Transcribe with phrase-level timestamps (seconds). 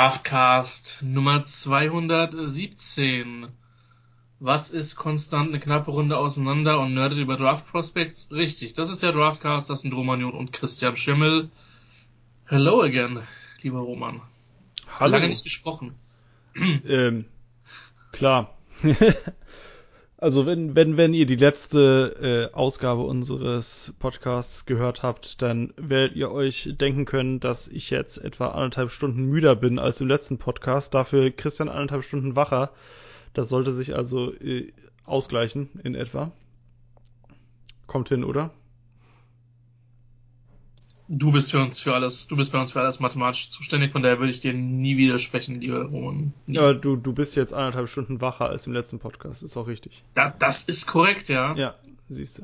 [0.00, 3.48] Draftcast Nummer 217.
[4.38, 8.32] Was ist konstant eine knappe Runde auseinander und nerdet über Draft Prospects?
[8.32, 11.50] Richtig, das ist der Draftcast, das sind Romanion und Christian Schimmel.
[12.46, 13.24] Hello again,
[13.60, 14.22] lieber Roman.
[14.98, 15.12] Hallo.
[15.12, 15.94] Lange nicht gesprochen.
[16.56, 17.26] Ähm,
[18.10, 18.56] klar.
[20.20, 26.14] also wenn, wenn, wenn ihr die letzte äh, Ausgabe unseres Podcasts gehört habt, dann werdet
[26.14, 30.36] ihr euch denken können, dass ich jetzt etwa anderthalb Stunden müder bin als im letzten
[30.36, 30.92] Podcast.
[30.92, 32.70] Dafür Christian anderthalb Stunden wacher.
[33.32, 34.72] Das sollte sich also äh,
[35.04, 36.32] ausgleichen in etwa.
[37.86, 38.50] Kommt hin, oder?
[41.12, 44.00] Du bist für uns für alles, du bist bei uns für alles mathematisch zuständig, von
[44.00, 46.32] daher würde ich dir nie widersprechen, lieber Roman.
[46.46, 46.54] Nie.
[46.54, 49.42] Ja, du, du bist jetzt anderthalb Stunden wacher als im letzten Podcast.
[49.42, 50.04] Ist auch richtig.
[50.14, 51.56] Da, das ist korrekt, ja.
[51.56, 51.74] Ja,
[52.08, 52.42] siehst du.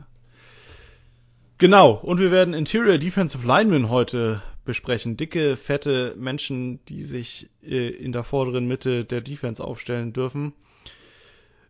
[1.58, 5.16] Genau, und wir werden Interior Defensive Linemen heute besprechen.
[5.16, 10.54] Dicke, fette Menschen, die sich äh, in der vorderen Mitte der Defense aufstellen dürfen.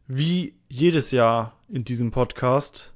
[0.08, 2.94] Wie jedes Jahr in diesem Podcast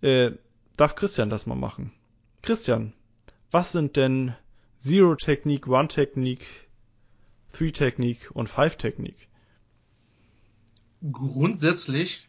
[0.00, 0.30] äh,
[0.78, 1.92] darf Christian das mal machen.
[2.44, 2.92] Christian,
[3.50, 4.34] was sind denn
[4.78, 6.44] Zero Technik, One Technik,
[7.54, 9.28] Three Technik und Five Technik?
[11.10, 12.28] Grundsätzlich,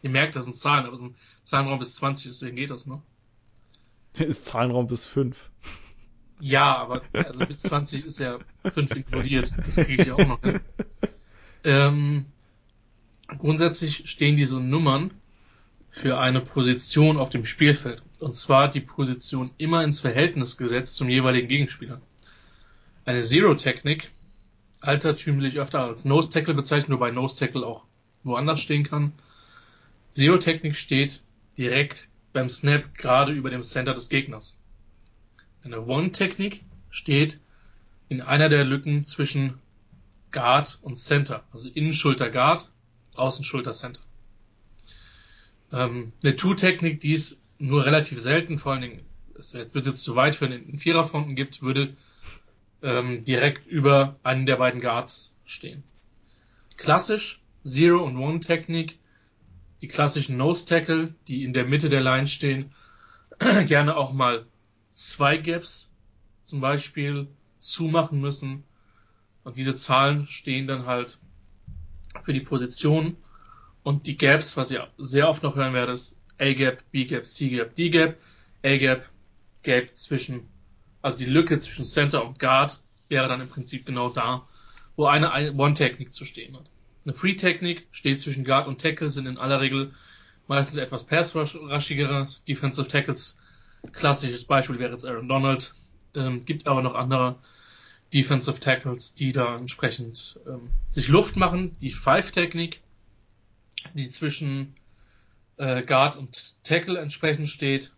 [0.00, 2.86] ihr merkt, das sind Zahlen, aber es ist ein Zahlenraum bis 20, deswegen geht das,
[2.86, 3.02] ne?
[4.14, 5.36] Ist Zahlenraum bis 5.
[6.38, 10.42] Ja, aber also bis 20 ist ja 5 inkludiert, das kriege ich ja auch noch
[10.42, 10.60] hin.
[11.64, 12.26] Ähm,
[13.26, 15.12] grundsätzlich stehen diese Nummern
[15.88, 18.02] für eine Position auf dem Spielfeld.
[18.18, 22.00] Und zwar die Position immer ins Verhältnis gesetzt zum jeweiligen Gegenspieler.
[23.04, 24.10] Eine Zero-Technik,
[24.80, 27.84] altertümlich öfter als Nose-Tackle bezeichnet, wobei Nose-Tackle auch
[28.24, 29.12] woanders stehen kann.
[30.10, 31.22] Zero-Technik steht
[31.58, 34.58] direkt beim Snap gerade über dem Center des Gegners.
[35.62, 37.40] Eine One-Technik steht
[38.08, 39.58] in einer der Lücken zwischen
[40.30, 42.70] Guard und Center, also Innenschulter Guard,
[43.14, 44.00] Außenschulter Center.
[45.72, 49.02] Ähm, eine Two-Technik, die es nur relativ selten, vor allen Dingen,
[49.38, 51.96] es wird jetzt zu weit für einen Viererfronten gibt, würde
[52.82, 55.82] ähm, direkt über einen der beiden Guards stehen.
[56.76, 58.98] Klassisch Zero und One Technik,
[59.82, 62.72] die klassischen Nose Tackle, die in der Mitte der Line stehen,
[63.66, 64.46] gerne auch mal
[64.90, 65.90] zwei Gaps
[66.42, 67.28] zum Beispiel
[67.58, 68.64] zumachen müssen.
[69.44, 71.18] Und diese Zahlen stehen dann halt
[72.22, 73.16] für die Position
[73.82, 78.16] und die Gaps, was ihr sehr oft noch hören werdet, A-Gap, B-Gap, C-Gap, D-Gap,
[78.64, 79.06] A-Gap,
[79.62, 80.48] Gap zwischen,
[81.02, 84.46] also die Lücke zwischen Center und Guard wäre dann im Prinzip genau da,
[84.96, 86.64] wo eine One-Technik zu stehen hat.
[87.04, 89.94] Eine Free-Technik steht zwischen Guard und Tackle, sind in aller Regel
[90.48, 93.38] meistens etwas pass-rushigere Defensive Tackles.
[93.92, 95.74] Klassisches Beispiel wäre jetzt Aaron Donald,
[96.14, 97.36] ähm, gibt aber noch andere
[98.12, 101.76] Defensive Tackles, die da entsprechend ähm, sich Luft machen.
[101.80, 102.80] Die Five-Technik
[103.94, 104.74] die zwischen
[105.56, 107.92] äh, Guard und Tackle entsprechend steht,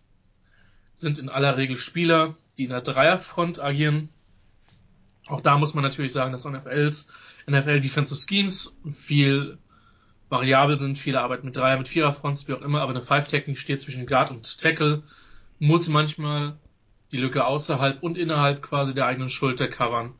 [0.95, 4.09] sind in aller Regel Spieler, die in der Dreierfront agieren.
[5.27, 7.13] Auch da muss man natürlich sagen, dass NFLs,
[7.49, 9.59] NFL Defensive Schemes viel
[10.29, 13.81] variabel sind, viele arbeiten mit Dreier, mit Viererfronts, wie auch immer, aber eine Five-Technik steht
[13.81, 15.03] zwischen Guard und Tackle,
[15.59, 16.57] muss manchmal
[17.13, 20.15] die Lücke außerhalb und innerhalb quasi der eigenen Schulter covern.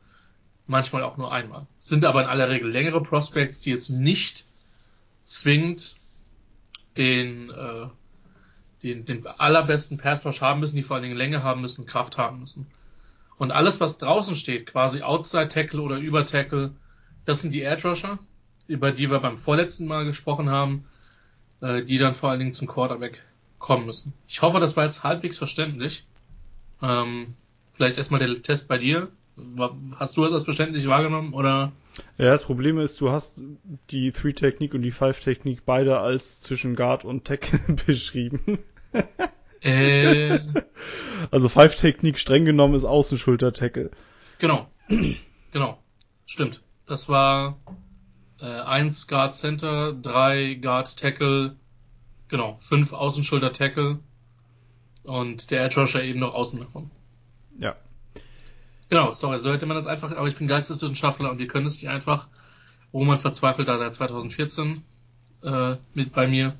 [0.65, 1.67] Manchmal auch nur einmal.
[1.79, 4.45] Sind aber in aller Regel längere Prospects, die jetzt nicht
[5.21, 5.95] zwingend
[6.99, 7.87] den, äh,
[8.83, 12.39] den, den allerbesten Passwash haben müssen, die vor allen Dingen Länge haben müssen, Kraft haben
[12.39, 12.67] müssen.
[13.37, 16.73] Und alles, was draußen steht, quasi Outside Tackle oder Über Tackle,
[17.25, 18.19] das sind die Edge Rusher,
[18.67, 20.85] über die wir beim vorletzten Mal gesprochen haben,
[21.61, 23.23] äh, die dann vor allen Dingen zum Quarterback
[23.57, 24.13] kommen müssen.
[24.27, 26.05] Ich hoffe, das war jetzt halbwegs verständlich.
[26.81, 27.35] Ähm,
[27.71, 29.09] vielleicht erstmal der Test bei dir.
[29.97, 31.71] Hast du es als verständlich wahrgenommen oder?
[32.17, 33.41] Ja, das Problem ist, du hast
[33.91, 38.59] die Three-Technik und die Five-Technik beide als zwischen Guard und Tackle beschrieben.
[39.61, 40.39] Äh,
[41.31, 43.91] also Five-Technik streng genommen ist Außenschulter-Tackle.
[44.37, 44.67] genau,
[45.51, 45.79] genau,
[46.25, 46.61] stimmt.
[46.85, 47.59] Das war
[48.41, 51.55] äh, eins Guard Center, drei Guard Tackle,
[52.27, 53.99] genau, fünf Außenschulter Tackle
[55.03, 56.91] und der Edge Rusher eben noch außen davon.
[57.59, 57.75] Ja.
[58.89, 61.75] Genau, sorry, so hätte man das einfach, aber ich bin Geisteswissenschaftler und wir können es
[61.75, 62.27] nicht einfach.
[62.91, 64.81] Roman verzweifelt da seit 2014
[65.43, 66.55] äh, mit bei mir.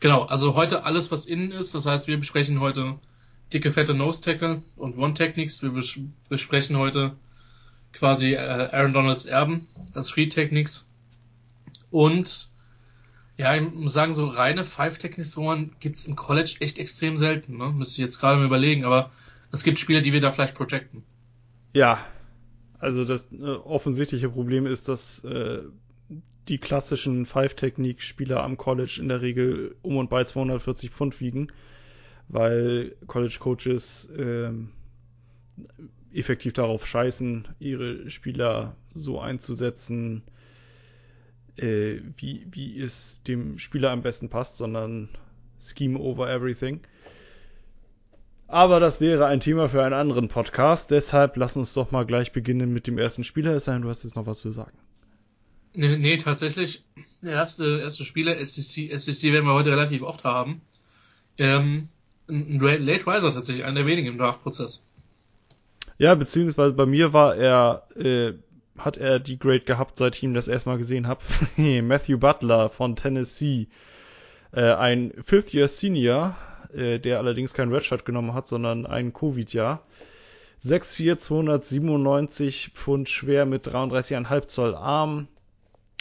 [0.00, 1.74] Genau, also heute alles, was innen ist.
[1.74, 2.98] Das heißt, wir besprechen heute
[3.52, 5.62] dicke, fette Nose Tackle und One Techniques.
[5.62, 5.98] Wir bes
[6.28, 7.16] besprechen heute
[7.92, 10.90] quasi äh, Aaron Donalds Erben als Free Techniques.
[11.90, 12.48] Und
[13.38, 15.38] ja, ich muss sagen, so reine Five Techniques
[15.80, 17.56] gibt's im College echt extrem selten.
[17.56, 17.72] Ne?
[17.72, 19.10] Müsste ich jetzt gerade mal überlegen, aber
[19.52, 21.02] es gibt Spieler, die wir da vielleicht projecten.
[21.72, 22.04] Ja,
[22.78, 25.62] also das äh, offensichtliche Problem ist, dass äh,
[26.48, 31.52] die klassischen Five-Technique-Spieler am College in der Regel um und bei 240 Pfund wiegen,
[32.28, 34.50] weil College-Coaches äh,
[36.12, 40.22] effektiv darauf scheißen, ihre Spieler so einzusetzen,
[41.56, 45.08] äh, wie, wie es dem Spieler am besten passt, sondern
[45.60, 46.80] Scheme over everything.
[48.50, 50.90] Aber das wäre ein Thema für einen anderen Podcast.
[50.90, 53.52] Deshalb lass uns doch mal gleich beginnen mit dem ersten Spieler.
[53.52, 54.76] Es sei denn, du hast jetzt noch was zu sagen.
[55.72, 56.82] Nee, nee tatsächlich.
[57.22, 60.62] Der erste, erste Spieler, SEC, SEC werden wir heute relativ oft haben.
[61.38, 61.90] Ähm,
[62.28, 64.90] ein Late Riser tatsächlich, einer der wenigen im Draft-Prozess.
[65.98, 68.32] Ja, beziehungsweise bei mir war er, äh,
[68.76, 71.20] hat er die Grade gehabt, seit ich ihn das erstmal gesehen habe.
[71.82, 73.68] Matthew Butler von Tennessee.
[74.50, 76.36] Äh, ein Fifth Year Senior,
[76.74, 79.82] äh, der allerdings kein Redshirt genommen hat, sondern ein Covid-Jahr.
[80.64, 85.28] 6'4, 297 Pfund schwer mit 33,5 Zoll Arm.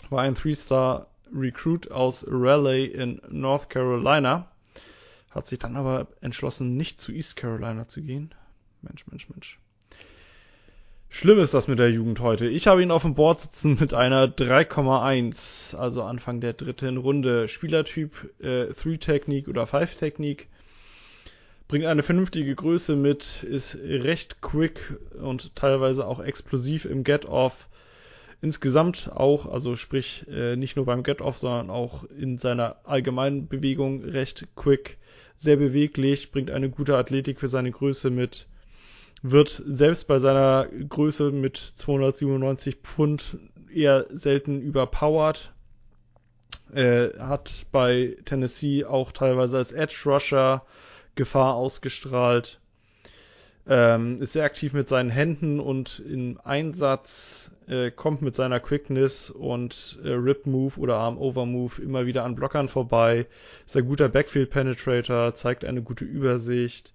[0.10, 4.51] War ein Three-Star Recruit aus Raleigh in North Carolina.
[5.30, 8.33] Hat sich dann aber entschlossen, nicht zu East Carolina zu gehen.
[8.81, 9.60] Mensch, Mensch, Mensch.
[11.12, 12.48] Schlimm ist das mit der Jugend heute.
[12.48, 17.48] Ich habe ihn auf dem Board sitzen mit einer 3,1, also Anfang der dritten Runde.
[17.48, 20.48] Spielertyp äh, 3-Technik oder 5-Technik.
[21.69, 27.69] Bringt eine vernünftige Größe mit, ist recht quick und teilweise auch explosiv im Get-Off.
[28.42, 34.04] Insgesamt auch, also sprich äh, nicht nur beim Get-Off, sondern auch in seiner allgemeinen Bewegung
[34.04, 34.98] recht quick,
[35.36, 38.48] sehr beweglich, bringt eine gute Athletik für seine Größe mit
[39.22, 43.38] wird selbst bei seiner Größe mit 297 Pfund
[43.72, 45.54] eher selten überpowered.
[46.74, 50.65] Äh, hat bei Tennessee auch teilweise als Edge Rusher
[51.19, 52.62] Gefahr ausgestrahlt.
[53.68, 59.30] Ähm, ist sehr aktiv mit seinen Händen und im Einsatz, äh, kommt mit seiner Quickness
[59.30, 63.27] und äh, Rip Move oder Arm Over Move immer wieder an Blockern vorbei.
[63.66, 66.94] Ist ein guter Backfield Penetrator, zeigt eine gute Übersicht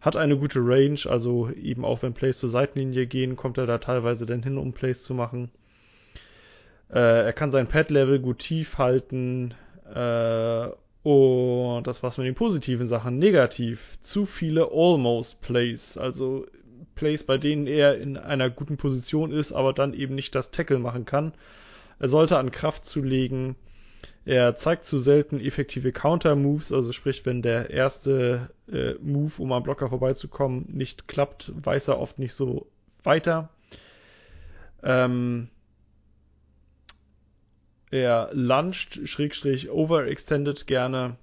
[0.00, 3.76] hat eine gute Range, also eben auch wenn Plays zur Seitenlinie gehen, kommt er da
[3.78, 5.50] teilweise dann hin, um Plays zu machen.
[6.90, 9.52] Äh, er kann sein Pad-Level gut tief halten.
[11.02, 13.18] Und das war's mit den positiven Sachen.
[13.18, 13.98] Negativ.
[14.02, 15.96] Zu viele Almost Plays.
[15.96, 16.46] Also
[16.94, 20.78] Plays, bei denen er in einer guten Position ist, aber dann eben nicht das Tackle
[20.78, 21.32] machen kann.
[21.98, 23.56] Er sollte an Kraft zulegen.
[24.24, 29.62] Er zeigt zu selten effektive Counter-Moves, also sprich, wenn der erste äh, Move, um am
[29.62, 32.66] Blocker vorbeizukommen, nicht klappt, weiß er oft nicht so
[33.02, 33.48] weiter.
[34.82, 35.48] Ähm,
[37.90, 41.16] er luncht, schrägstrich overextended gerne.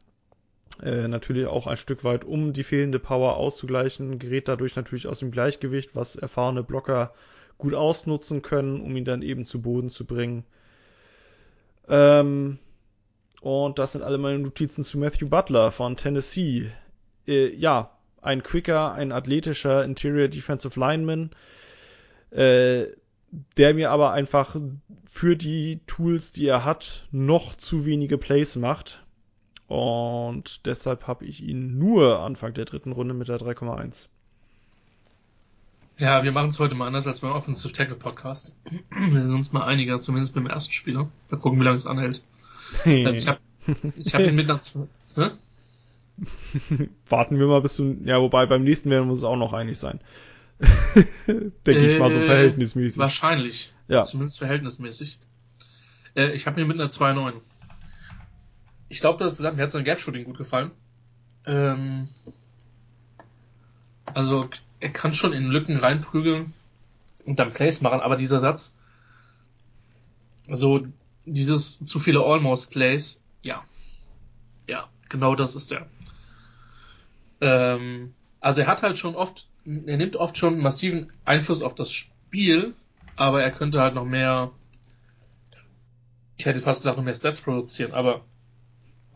[0.81, 5.19] Äh, natürlich auch ein Stück weit, um die fehlende Power auszugleichen, gerät dadurch natürlich aus
[5.19, 7.13] dem Gleichgewicht, was erfahrene Blocker
[7.57, 10.43] gut ausnutzen können, um ihn dann eben zu Boden zu bringen.
[11.87, 12.59] Ähm,
[13.41, 16.69] und das sind alle meine Notizen zu Matthew Butler von Tennessee.
[17.27, 21.31] Äh, ja, ein quicker, ein athletischer Interior Defensive Lineman,
[22.31, 22.87] äh,
[23.57, 24.55] der mir aber einfach
[25.05, 29.03] für die Tools, die er hat, noch zu wenige Plays macht.
[29.67, 34.07] Und deshalb habe ich ihn nur Anfang der dritten Runde mit der 3,1.
[35.97, 38.55] Ja, wir machen es heute mal anders als beim Offensive Tackle Podcast.
[38.91, 41.09] Wir sind uns mal einiger, zumindest beim ersten Spieler.
[41.29, 42.23] Mal gucken, wie lange es anhält.
[42.85, 43.39] ich habe
[43.95, 44.61] ich hab ihn mit nach.
[47.09, 47.97] Warten wir mal bis zu.
[48.05, 49.99] Ja, wobei beim nächsten werden wir uns auch noch einig sein.
[51.27, 52.97] Denke äh, ich mal so äh, verhältnismäßig.
[52.97, 53.73] Wahrscheinlich.
[53.87, 54.03] Ja.
[54.03, 55.19] Zumindest verhältnismäßig.
[56.15, 57.33] Äh, ich habe mir mit einer 2,9.
[58.89, 60.71] Ich glaube, das mir hat sein Gap-Shooting gut gefallen.
[61.45, 62.09] Ähm,
[64.13, 64.49] also,
[64.79, 66.53] er kann schon in Lücken reinprügeln
[67.25, 68.77] und dann Plays machen, aber dieser Satz,
[70.49, 70.81] also
[71.25, 73.63] dieses zu viele Almost Plays, ja.
[74.67, 75.87] Ja, genau das ist der.
[77.41, 81.91] Ähm, also er hat halt schon oft, er nimmt oft schon massiven Einfluss auf das
[81.91, 82.73] Spiel,
[83.17, 84.51] aber er könnte halt noch mehr,
[86.37, 88.23] ich hätte fast gesagt, noch mehr Stats produzieren, aber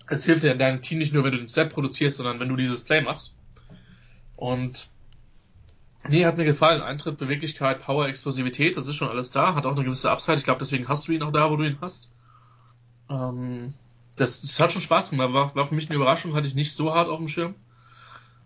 [0.08, 2.50] es hilft dir in deinem Team nicht nur, wenn du den Stat produzierst, sondern wenn
[2.50, 3.34] du dieses Play machst.
[4.36, 4.90] Und
[6.10, 6.82] nee, hat mir gefallen.
[6.82, 10.38] Eintritt, Beweglichkeit, Power, Explosivität, das ist schon alles da, hat auch eine gewisse Upside.
[10.38, 12.14] Ich glaube, deswegen hast du ihn auch da, wo du ihn hast.
[13.10, 13.74] Ähm,
[14.18, 16.74] das, das hat schon Spaß gemacht, war, war für mich eine Überraschung, hatte ich nicht
[16.74, 17.56] so hart auf dem Schirm.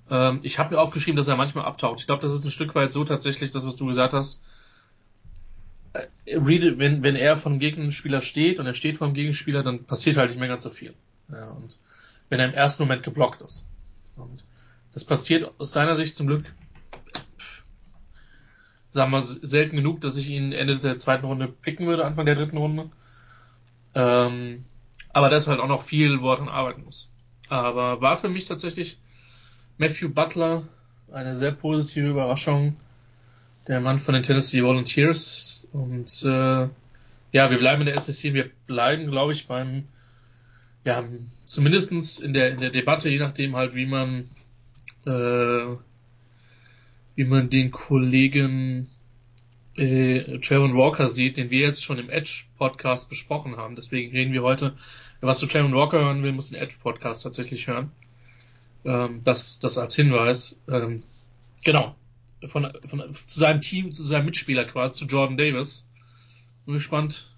[0.10, 2.00] Ähm, ich habe mir aufgeschrieben, dass er manchmal abtaucht.
[2.00, 4.44] Ich glaube, das ist ein Stück weit so tatsächlich, das, was du gesagt hast.
[5.94, 10.30] Äh, wenn, wenn er vom Gegenspieler steht und er steht vom Gegenspieler, dann passiert halt
[10.30, 10.94] nicht mehr ganz so viel.
[11.32, 11.80] Ja, und
[12.30, 13.68] wenn er im ersten Moment geblockt ist.
[14.16, 14.44] Und
[14.94, 16.46] das passiert aus seiner Sicht zum Glück
[18.96, 22.36] sagen wir, selten genug, dass ich ihn Ende der zweiten Runde picken würde, Anfang der
[22.36, 22.90] dritten Runde.
[23.94, 24.66] Ähm,
[25.14, 27.12] aber das halt auch noch viel, wo dran arbeiten muss.
[27.50, 28.98] Aber war für mich tatsächlich
[29.78, 30.64] Matthew Butler
[31.12, 32.76] eine sehr positive Überraschung.
[33.68, 35.68] Der Mann von den Tennessee Volunteers.
[35.74, 36.70] Und äh,
[37.32, 39.86] ja, wir bleiben in der SEC, wir bleiben, glaube ich, beim,
[40.84, 41.04] ja,
[41.46, 44.30] zumindestens in der, in der Debatte, je nachdem halt, wie man,
[45.06, 45.76] äh,
[47.16, 48.88] wie man den Kollegen
[49.76, 53.76] äh, Trayvon Walker sieht, den wir jetzt schon im Edge-Podcast besprochen haben.
[53.76, 54.76] Deswegen reden wir heute,
[55.22, 57.92] was zu Trayvon Walker hören will, muss den Edge-Podcast tatsächlich hören.
[58.86, 60.62] Ähm, das, das als Hinweis.
[60.70, 61.04] Ähm,
[61.64, 61.96] genau.
[62.46, 65.90] Von, von, zu seinem Team, zu seinem Mitspieler quasi, zu Jordan Davis.
[66.66, 67.32] Bin gespannt,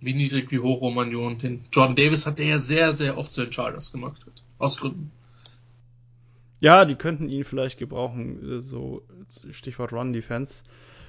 [0.00, 3.42] wie niedrig, wie hoch Romagnon den Jordan Davis hat, der ja sehr, sehr oft zu
[3.42, 4.42] den Chargers gemacht wird.
[4.58, 5.12] Aus Gründen.
[6.60, 9.02] Ja, die könnten ihn vielleicht gebrauchen, äh, so
[9.50, 10.62] Stichwort Run Defense.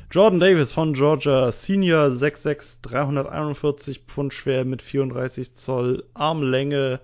[0.10, 7.00] Jordan Davis von Georgia, Senior 6'6, 341 Pfund schwer mit 34 Zoll Armlänge,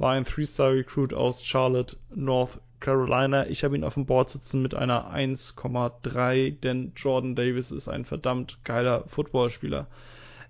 [0.00, 3.46] war ein Three-Star-Recruit aus Charlotte, North Carolina.
[3.48, 8.06] Ich habe ihn auf dem Board sitzen mit einer 1,3, denn Jordan Davis ist ein
[8.06, 9.88] verdammt geiler Footballspieler.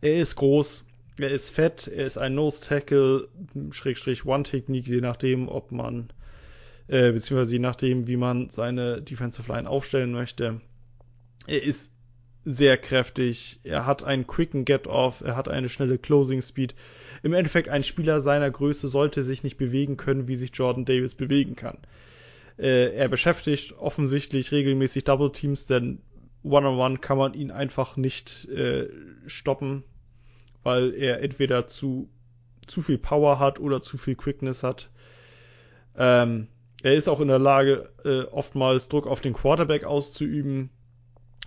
[0.01, 0.87] Er ist groß,
[1.19, 3.29] er ist fett, er ist ein Nose-Tackle,
[3.73, 6.13] Schrägstrich One-Technik, je nachdem, ob man,
[6.87, 10.61] äh, beziehungsweise je nachdem, wie man seine Defensive Line aufstellen möchte.
[11.49, 11.93] Er ist
[12.45, 13.61] sehr kräftig.
[13.65, 16.75] Er hat einen quicken Get-Off, er hat eine schnelle Closing Speed.
[17.23, 21.15] Im Endeffekt ein Spieler seiner Größe sollte sich nicht bewegen können, wie sich Jordan Davis
[21.15, 21.79] bewegen kann.
[22.59, 26.01] Äh, er beschäftigt offensichtlich regelmäßig Double Teams, denn
[26.43, 28.89] One-on-One -on -one kann man ihn einfach nicht äh,
[29.27, 29.85] stoppen,
[30.63, 32.09] weil er entweder zu,
[32.67, 34.91] zu viel Power hat oder zu viel Quickness hat.
[35.97, 36.49] Ähm,
[36.83, 40.71] er ist auch in der Lage, äh, oftmals Druck auf den Quarterback auszuüben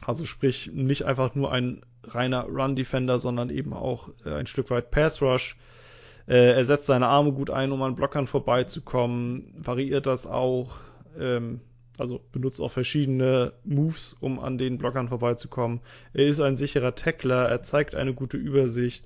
[0.05, 4.91] also sprich, nicht einfach nur ein reiner Run-Defender, sondern eben auch äh, ein Stück weit
[4.91, 5.57] Pass-Rush.
[6.27, 10.77] Äh, er setzt seine Arme gut ein, um an Blockern vorbeizukommen, variiert das auch,
[11.19, 11.61] ähm,
[11.97, 15.81] also benutzt auch verschiedene Moves, um an den Blockern vorbeizukommen.
[16.13, 19.05] Er ist ein sicherer Tackler, er zeigt eine gute Übersicht.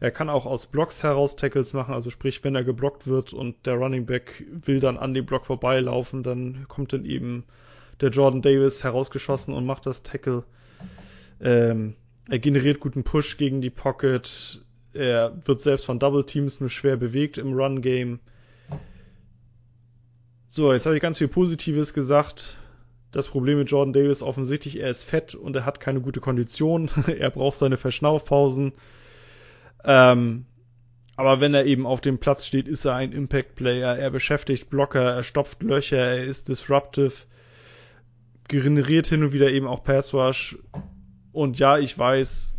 [0.00, 3.66] Er kann auch aus Blocks heraus Tackles machen, also sprich, wenn er geblockt wird und
[3.66, 7.44] der Running Back will dann an dem Block vorbeilaufen, dann kommt dann eben
[8.00, 10.44] der Jordan Davis herausgeschossen und macht das Tackle.
[11.40, 11.94] Ähm,
[12.28, 14.62] er generiert guten Push gegen die Pocket.
[14.92, 18.20] Er wird selbst von Double Teams nur schwer bewegt im Run Game.
[20.46, 22.58] So, jetzt habe ich ganz viel Positives gesagt.
[23.12, 26.90] Das Problem mit Jordan Davis offensichtlich, er ist fett und er hat keine gute Kondition.
[27.06, 28.72] er braucht seine Verschnaufpausen.
[29.84, 30.46] Ähm,
[31.16, 33.96] aber wenn er eben auf dem Platz steht, ist er ein Impact Player.
[33.96, 37.12] Er beschäftigt Blocker, er stopft Löcher, er ist disruptive
[38.58, 40.58] generiert hin und wieder eben auch Passwash.
[41.32, 42.56] Und ja, ich weiß,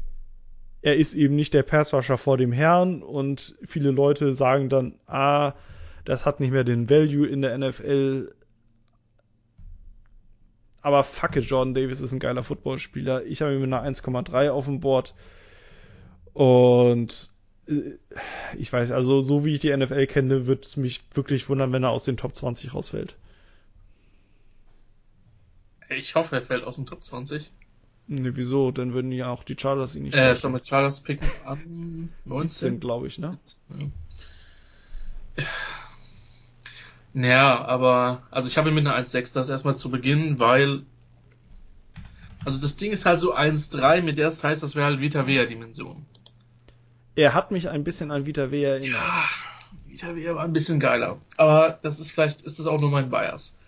[0.82, 5.54] er ist eben nicht der Passwasher vor dem Herrn und viele Leute sagen dann, ah,
[6.06, 8.34] das hat nicht mehr den Value in der NFL.
[10.82, 13.26] Aber fuck it, Jordan Davis ist ein geiler Footballspieler.
[13.26, 15.14] Ich habe ihn mit einer 1,3 auf dem Board.
[16.34, 17.30] Und
[17.68, 17.98] äh,
[18.58, 21.84] ich weiß, also so wie ich die NFL kenne, wird es mich wirklich wundern, wenn
[21.84, 23.18] er aus den Top 20 rausfällt.
[25.98, 27.52] Ich hoffe, er fällt aus dem Top 20.
[28.08, 28.72] Ne, wieso?
[28.72, 32.80] Dann würden ja auch die Chargers ihn nicht Äh, schon mit Chargers picken an 19,
[32.80, 33.38] glaube ich, ne?
[35.38, 35.46] Ja.
[37.14, 40.84] Naja, aber, also ich habe ihn mit einer 1,6, das erstmal zu Beginn, weil,
[42.46, 45.46] also das Ding ist halt so 1,3, mit der Size, das wäre halt Vita Vea
[45.46, 46.06] Dimension.
[47.16, 48.94] Er hat mich ein bisschen an Vita Vea erinnert.
[48.94, 49.26] Ja,
[49.86, 51.20] Vita Vea war ein bisschen geiler.
[51.36, 53.60] Aber das ist vielleicht, ist das auch nur mein Bias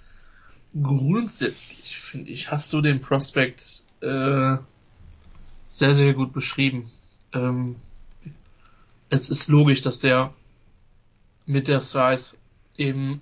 [0.81, 4.57] grundsätzlich, finde ich, hast du den Prospect äh,
[5.69, 6.89] sehr, sehr gut beschrieben.
[7.33, 7.75] Ähm,
[9.09, 10.33] es ist logisch, dass der
[11.45, 12.37] mit der Size
[12.77, 13.21] eben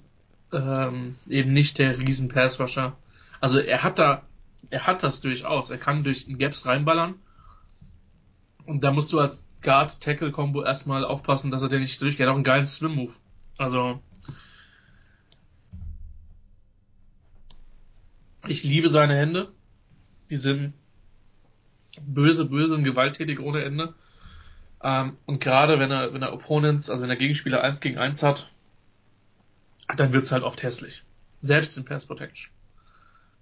[0.54, 2.96] ähm, eben nicht der riesen Passrusher.
[3.40, 4.24] Also er hat da,
[4.70, 5.70] er hat das durchaus.
[5.70, 7.16] Er kann durch den Gaps reinballern.
[8.66, 12.28] Und da musst du als Guard-Tackle-Kombo erstmal aufpassen, dass er dir nicht durchgeht.
[12.28, 13.14] Auch einen geilen Swim-Move.
[13.58, 14.00] Also
[18.52, 19.50] Ich liebe seine Hände.
[20.30, 20.74] Die sind
[22.02, 23.94] böse, böse und gewalttätig ohne Ende.
[24.84, 28.24] Ähm, und gerade wenn er, wenn er Opponents, also wenn er Gegenspieler 1 gegen 1
[28.24, 28.50] hat,
[29.96, 31.04] dann wird's halt oft hässlich.
[31.40, 32.52] Selbst in Pass Protection.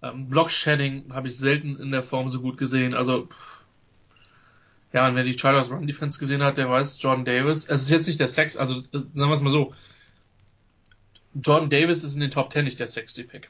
[0.03, 2.93] Ähm, Block Shedding habe ich selten in der Form so gut gesehen.
[2.93, 3.63] Also, pff.
[4.93, 7.89] ja, und wer die Chargers Run Defense gesehen hat, der weiß, Jordan Davis, es ist
[7.89, 9.73] jetzt nicht der Sex, also äh, sagen wir es mal so,
[11.33, 13.49] Jordan Davis ist in den Top 10 nicht der sexy Pick.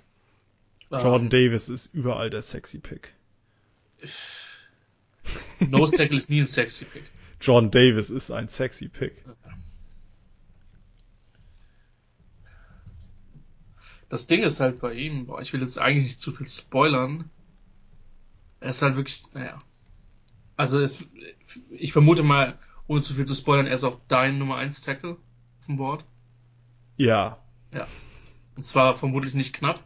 [0.91, 3.13] Jordan ähm, Davis ist überall der sexy Pick.
[5.59, 7.03] Nose Tackle ist nie ein sexy Pick.
[7.41, 9.23] John Davis ist ein sexy Pick.
[14.09, 17.29] Das Ding ist halt bei ihm, boah, ich will jetzt eigentlich nicht zu viel spoilern.
[18.59, 19.61] Er ist halt wirklich, naja.
[20.57, 21.05] Also es,
[21.69, 25.17] ich vermute mal, ohne zu viel zu spoilern, er ist auch dein Nummer 1 Tackle
[25.67, 26.03] dem Board.
[26.97, 27.37] Ja.
[27.71, 27.87] Ja.
[28.55, 29.79] Und zwar vermutlich nicht knapp.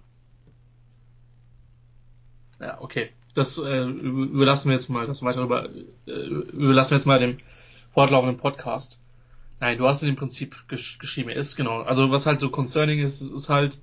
[2.64, 3.10] Ja, okay.
[3.36, 5.68] Das äh, überlassen wir jetzt mal, das weiter über,
[6.08, 7.38] äh, überlassen wir jetzt mal dem
[7.94, 9.02] fortlaufenden Podcast.
[9.60, 11.30] Nein, du hast ihn im Prinzip gesch geschrieben.
[11.30, 11.82] Er ist genau.
[11.82, 13.82] Also was halt so concerning ist, ist halt,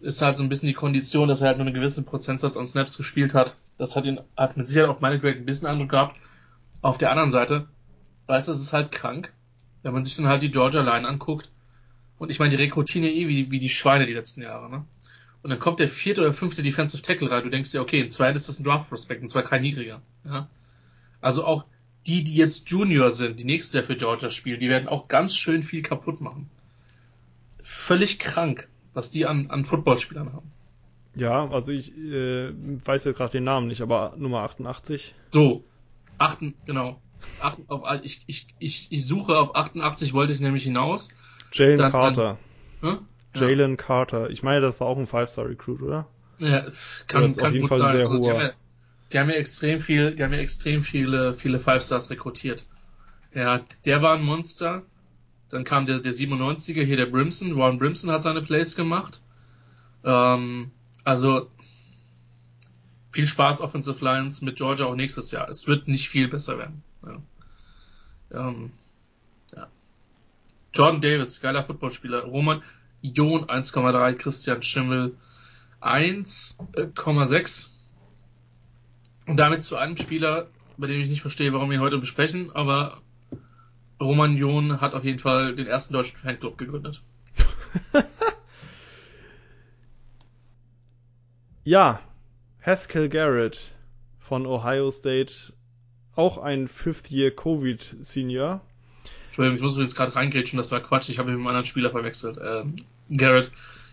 [0.00, 2.66] ist halt so ein bisschen die Kondition, dass er halt nur einen gewissen Prozentsatz an
[2.66, 3.56] Snaps gespielt hat.
[3.78, 6.16] Das hat ihn, hat mit Sicherheit auf meine Grade ein bisschen Eindruck gehabt.
[6.82, 7.66] Auf der anderen Seite,
[8.26, 9.32] weißt du, es ist halt krank,
[9.82, 11.50] wenn man sich dann halt die Georgia Line anguckt.
[12.18, 14.84] Und ich meine, die rekrutieren ja eh wie, wie die Schweine die letzten Jahre, ne?
[15.42, 17.44] Und dann kommt der vierte oder fünfte Defensive Tackle rein.
[17.44, 20.02] Du denkst dir, okay, in zwei ist das ein Draft Prospect, und zwar kein niedriger.
[20.24, 20.48] Ja?
[21.20, 21.64] Also auch
[22.06, 25.36] die, die jetzt Junior sind, die nächstes Jahr für Georgia spielen, die werden auch ganz
[25.36, 26.50] schön viel kaputt machen.
[27.62, 30.52] Völlig krank, was die an, an Footballspielern haben.
[31.16, 32.52] Ja, also ich äh,
[32.84, 35.14] weiß ja gerade den Namen nicht, aber Nummer 88.
[35.26, 35.64] So,
[36.18, 37.00] achten, genau.
[37.40, 41.14] Acht, auf, ich, ich, ich, ich suche auf 88, wollte ich nämlich hinaus.
[41.52, 42.38] Jalen Carter.
[42.82, 42.98] Hm?
[43.40, 43.76] Jalen ja.
[43.76, 44.30] Carter.
[44.30, 46.08] Ich meine, das war auch ein Five-Star-Recruit, oder?
[46.38, 46.66] Ja,
[47.06, 47.92] kann, kann auf jeden gut Fall sein.
[47.92, 48.44] sehr Also die, haben hoher.
[48.44, 48.52] ja,
[49.12, 52.66] die haben ja extrem viel, die haben ja extrem viele, viele Five Stars rekrutiert.
[53.32, 54.82] Ja, der war ein Monster.
[55.48, 57.52] Dann kam der, der 97er, hier der Brimson.
[57.52, 59.20] Ron Brimson hat seine Plays gemacht.
[60.04, 60.72] Ähm,
[61.04, 61.50] also,
[63.12, 65.48] viel Spaß Offensive Lines mit Georgia auch nächstes Jahr.
[65.48, 66.82] Es wird nicht viel besser werden.
[67.04, 68.48] Ja.
[68.48, 68.72] Ähm,
[69.54, 69.68] ja.
[70.74, 72.24] Jordan Davis, geiler Footballspieler.
[72.24, 72.62] Roman
[73.02, 75.16] Jon 1,3, Christian Schimmel
[75.80, 77.70] 1,6.
[79.26, 82.50] Und damit zu einem Spieler, bei dem ich nicht verstehe, warum wir ihn heute besprechen,
[82.52, 83.00] aber
[84.00, 87.02] Roman Jon hat auf jeden Fall den ersten deutschen Fanclub gegründet.
[91.68, 92.00] Ja,
[92.64, 93.74] Haskell Garrett
[94.20, 95.52] von Ohio State,
[96.14, 98.60] auch ein Fifth-Year Covid-Senior.
[99.36, 101.66] Entschuldigung, ich muss jetzt gerade reingrätschen, das war Quatsch, ich habe ihn mit einem anderen
[101.66, 102.38] Spieler verwechselt.
[102.42, 102.76] Ähm,
[103.14, 103.50] Garrett.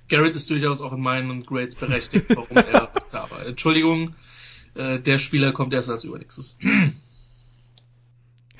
[0.08, 3.46] Garrett ist durchaus auch in meinen Grades berechtigt, warum er da war.
[3.46, 4.16] Entschuldigung,
[4.76, 6.58] äh, der Spieler kommt erst als übernächstes.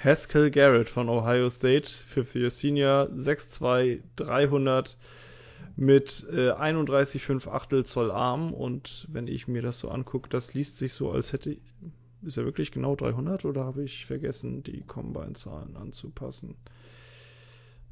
[0.04, 4.98] Haskell Garrett von Ohio State, Fifth Year Senior, 6'2, 300
[5.78, 10.78] mit äh, 31,5 Achtel Zoll Arm und wenn ich mir das so angucke, das liest
[10.78, 11.56] sich so, als hätte
[12.26, 16.56] ist er wirklich genau 300 oder habe ich vergessen, die Combine-Zahlen anzupassen?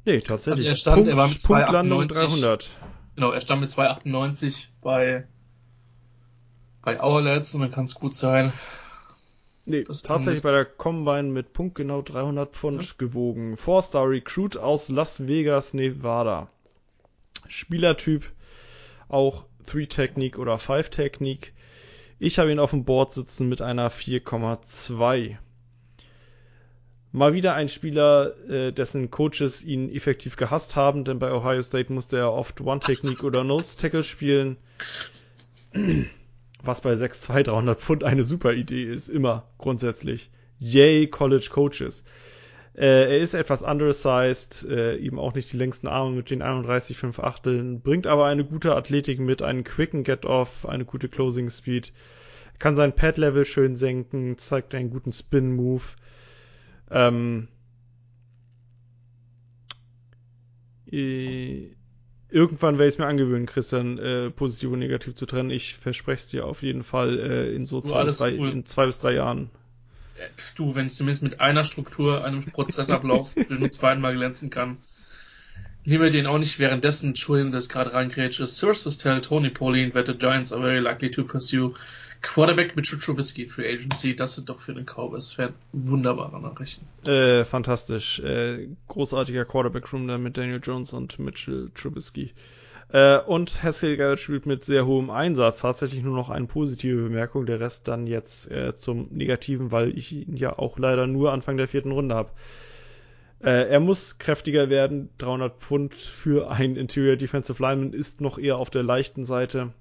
[0.04, 0.68] Nee, tatsächlich.
[0.68, 2.14] Also er stand, er war mit Punktlandung 2,98.
[2.14, 2.70] 300.
[3.14, 5.26] Genau, er stand mit 2,98 bei,
[6.82, 8.52] bei Hourlets und dann kann es gut sein.
[9.64, 12.90] Nee, Das- tatsächlich bei der Combine mit punktgenau 300 Pfund Ja.
[12.98, 13.56] gewogen.
[13.56, 16.48] Four-Star Recruit aus Las Vegas, Nevada.
[17.46, 18.24] Spielertyp
[19.08, 21.52] auch 3-Technik oder 5-Technik.
[22.24, 25.38] Ich habe ihn auf dem Board sitzen mit einer 4,2.
[27.10, 31.92] Mal wieder ein Spieler, äh, dessen Coaches ihn effektiv gehasst haben, denn bei Ohio State
[31.92, 34.56] musste er oft One-Technik oder Nose-Tackle spielen.
[36.62, 40.30] Was bei 6'2 300 Pfund eine super Idee ist, immer grundsätzlich.
[40.60, 42.04] Yay, College Coaches.
[42.74, 47.20] Äh, er ist etwas undersized, äh, eben auch nicht die längsten Arme mit den 31,5
[47.20, 51.92] Achteln, bringt aber eine gute Athletik mit, einen quicken Get-Off, eine gute Closing Speed,
[52.58, 55.82] kann sein Pad-Level schön senken, zeigt einen guten Spin-Move.
[56.90, 57.48] Ähm,
[60.90, 61.74] äh,
[62.30, 65.50] irgendwann werde ich es mir angewöhnen, Christian, äh, positiv und negativ zu trennen.
[65.50, 68.50] Ich verspreche es dir auf jeden Fall äh, in so zwei bis, drei, cool.
[68.50, 69.50] in zwei bis drei Jahren.
[70.18, 74.50] Äh, Du, wenn ich zumindest mit einer Struktur, einem Prozessablauf zwischen den zweiten Mal glänzen
[74.50, 74.78] kann,
[75.84, 78.46] nehmen wir den auch nicht währenddessen, Entschuldigung, dass ich gerade reingrätsche.
[78.46, 81.74] Sources tell Tony Pauline that the Giants are very likely to pursue
[82.22, 84.14] Quarterback Mitchell Trubisky Free Agency.
[84.14, 86.86] Das sind doch für den Cowboys-Fan wunderbare Nachrichten.
[87.08, 88.20] Äh, fantastisch.
[88.20, 92.32] Äh, großartiger Quarterback-Room da mit Daniel Jones und Mitchell Trubisky.
[92.92, 95.60] Äh, und Haskell Garrett spielt mit sehr hohem Einsatz.
[95.60, 97.46] Tatsächlich nur noch eine positive Bemerkung.
[97.46, 101.56] Der Rest dann jetzt äh, zum Negativen, weil ich ihn ja auch leider nur Anfang
[101.56, 102.30] der vierten Runde habe.
[103.42, 105.08] Äh, er muss kräftiger werden.
[105.18, 109.72] 300 Pfund für ein Interior Defensive Lineman ist noch eher auf der leichten Seite.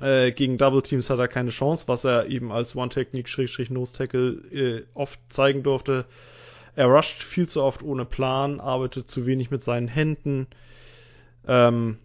[0.00, 5.18] Äh, gegen Double Teams hat er keine Chance, was er eben als One-Technique-Nose-Tackle äh, oft
[5.28, 6.06] zeigen durfte.
[6.76, 10.46] Er rusht viel zu oft ohne Plan, arbeitet zu wenig mit seinen Händen.
[11.50, 11.98] Ähm,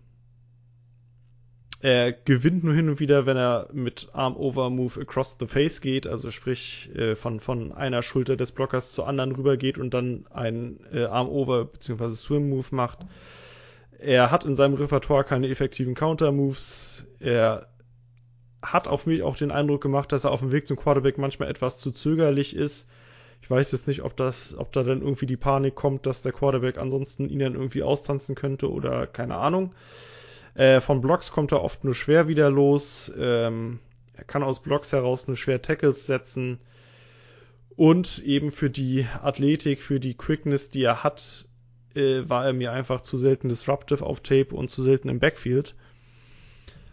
[1.85, 6.31] Er gewinnt nur hin und wieder, wenn er mit Arm-Over-Move across the face geht, also
[6.31, 10.79] sprich äh, von, von einer Schulter des Blockers zur anderen rüber geht und dann einen
[10.91, 12.09] äh, Arm-Over bzw.
[12.09, 13.05] Swim-Move macht.
[13.99, 17.05] Er hat in seinem Repertoire keine effektiven Counter-Moves.
[17.19, 17.67] Er
[18.63, 21.49] hat auf mich auch den Eindruck gemacht, dass er auf dem Weg zum Quarterback manchmal
[21.49, 22.89] etwas zu zögerlich ist.
[23.45, 26.31] Ich weiß jetzt nicht, ob das, ob da dann irgendwie die Panik kommt, dass der
[26.31, 29.75] Quarterback ansonsten ihn dann irgendwie austanzen könnte oder keine Ahnung.
[30.55, 33.13] Äh, von Blocks kommt er oft nur schwer wieder los.
[33.15, 33.77] Ähm,
[34.15, 36.57] er kann aus Blocks heraus nur schwer Tackles setzen.
[37.75, 41.45] Und eben für die Athletik, für die Quickness, die er hat,
[41.93, 45.75] äh, war er mir einfach zu selten disruptive auf Tape und zu selten im Backfield.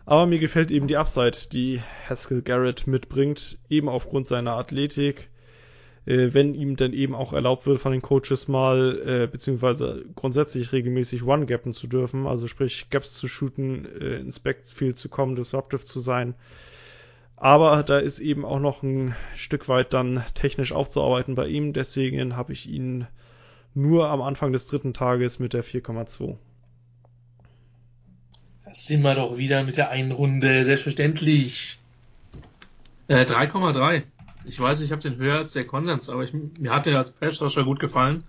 [0.04, 5.30] Aber mir gefällt eben die Upside, die Haskell Garrett mitbringt, eben aufgrund seiner Athletik,
[6.04, 11.24] wenn ihm dann eben auch erlaubt wird von den Coaches mal, äh, beziehungsweise grundsätzlich regelmäßig
[11.24, 16.00] One-Gappen zu dürfen, also sprich Gaps zu shooten, äh, ins Backfield zu kommen, disruptive zu
[16.00, 16.34] sein.
[17.36, 22.36] Aber da ist eben auch noch ein Stück weit dann technisch aufzuarbeiten bei ihm, deswegen
[22.36, 23.06] habe ich ihn
[23.74, 26.36] nur am Anfang des dritten Tages mit der 4,2.
[28.64, 31.78] Da sind wir doch wieder mit der einen Runde, selbstverständlich.
[33.08, 34.04] Äh, 3,3
[34.44, 37.12] ich weiß, ich habe den höher als der Konsens, aber ich, mir hat der als
[37.12, 38.24] Patch Rusher gut gefallen.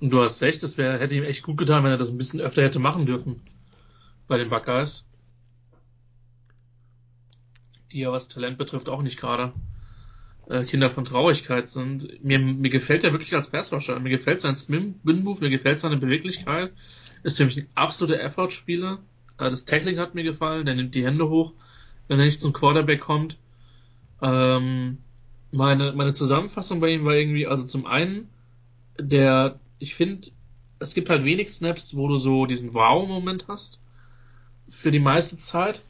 [0.00, 2.18] Und du hast recht, es wäre, hätte ihm echt gut getan, wenn er das ein
[2.18, 3.40] bisschen öfter hätte machen dürfen.
[4.28, 5.08] Bei den Buckeyes.
[7.92, 9.52] Die ja, was Talent betrifft, auch nicht gerade
[10.48, 12.22] äh, Kinder von Traurigkeit sind.
[12.22, 13.98] Mir, mir gefällt er wirklich als Passrusher.
[13.98, 16.72] Mir gefällt sein Spin-Move, mir gefällt seine Beweglichkeit.
[17.22, 18.98] Ist für mich ein absoluter Effort-Spieler.
[19.38, 20.66] Äh, das Tackling hat mir gefallen.
[20.66, 21.54] Der nimmt die Hände hoch,
[22.06, 23.36] wenn er nicht zum Quarterback kommt.
[24.20, 24.98] Ähm,
[25.50, 28.28] meine, meine Zusammenfassung bei ihm war irgendwie, also zum einen,
[28.98, 30.28] der, ich finde,
[30.78, 33.80] es gibt halt wenig Snaps, wo du so diesen Wow-Moment hast.
[34.68, 35.82] Für die meiste Zeit.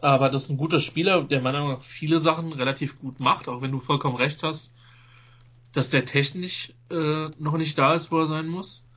[0.00, 3.48] Aber das ist ein guter Spieler, der meiner Meinung nach viele Sachen relativ gut macht,
[3.48, 4.72] auch wenn du vollkommen recht hast,
[5.72, 8.88] dass der technisch äh, noch nicht da ist, wo er sein muss.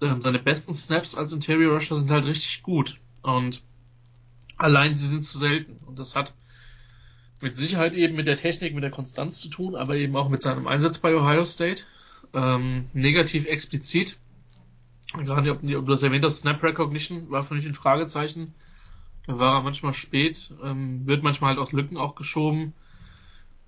[0.00, 3.00] Ähm, seine besten Snaps als Interior Rusher sind halt richtig gut.
[3.22, 3.62] Und
[4.56, 5.76] allein sie sind zu selten.
[5.86, 6.34] Und das hat
[7.44, 10.40] mit Sicherheit eben mit der Technik, mit der Konstanz zu tun, aber eben auch mit
[10.40, 11.82] seinem Einsatz bei Ohio State.
[12.32, 14.18] Ähm, negativ explizit.
[15.12, 18.54] Gerade ob, ob du das erwähnt hast, Snap Recognition war für mich ein Fragezeichen.
[19.26, 22.72] Da war er manchmal spät, ähm, wird manchmal halt aus Lücken auch geschoben.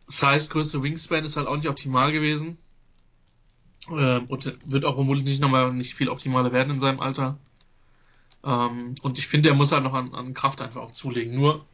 [0.06, 2.56] Size, Größe, Wingspan ist halt auch nicht optimal gewesen.
[3.90, 7.38] Ähm, und wird auch vermutlich nicht nochmal nicht viel optimaler werden in seinem Alter.
[8.42, 11.34] Ähm, und ich finde, er muss halt noch an, an Kraft einfach auch zulegen.
[11.34, 11.66] Nur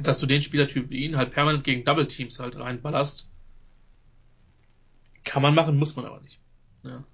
[0.00, 3.30] dass du den Spielertyp wie ihn halt permanent gegen Double Teams halt reinballerst.
[5.24, 6.38] Kann man machen, muss man aber nicht.
[6.82, 7.04] Ja.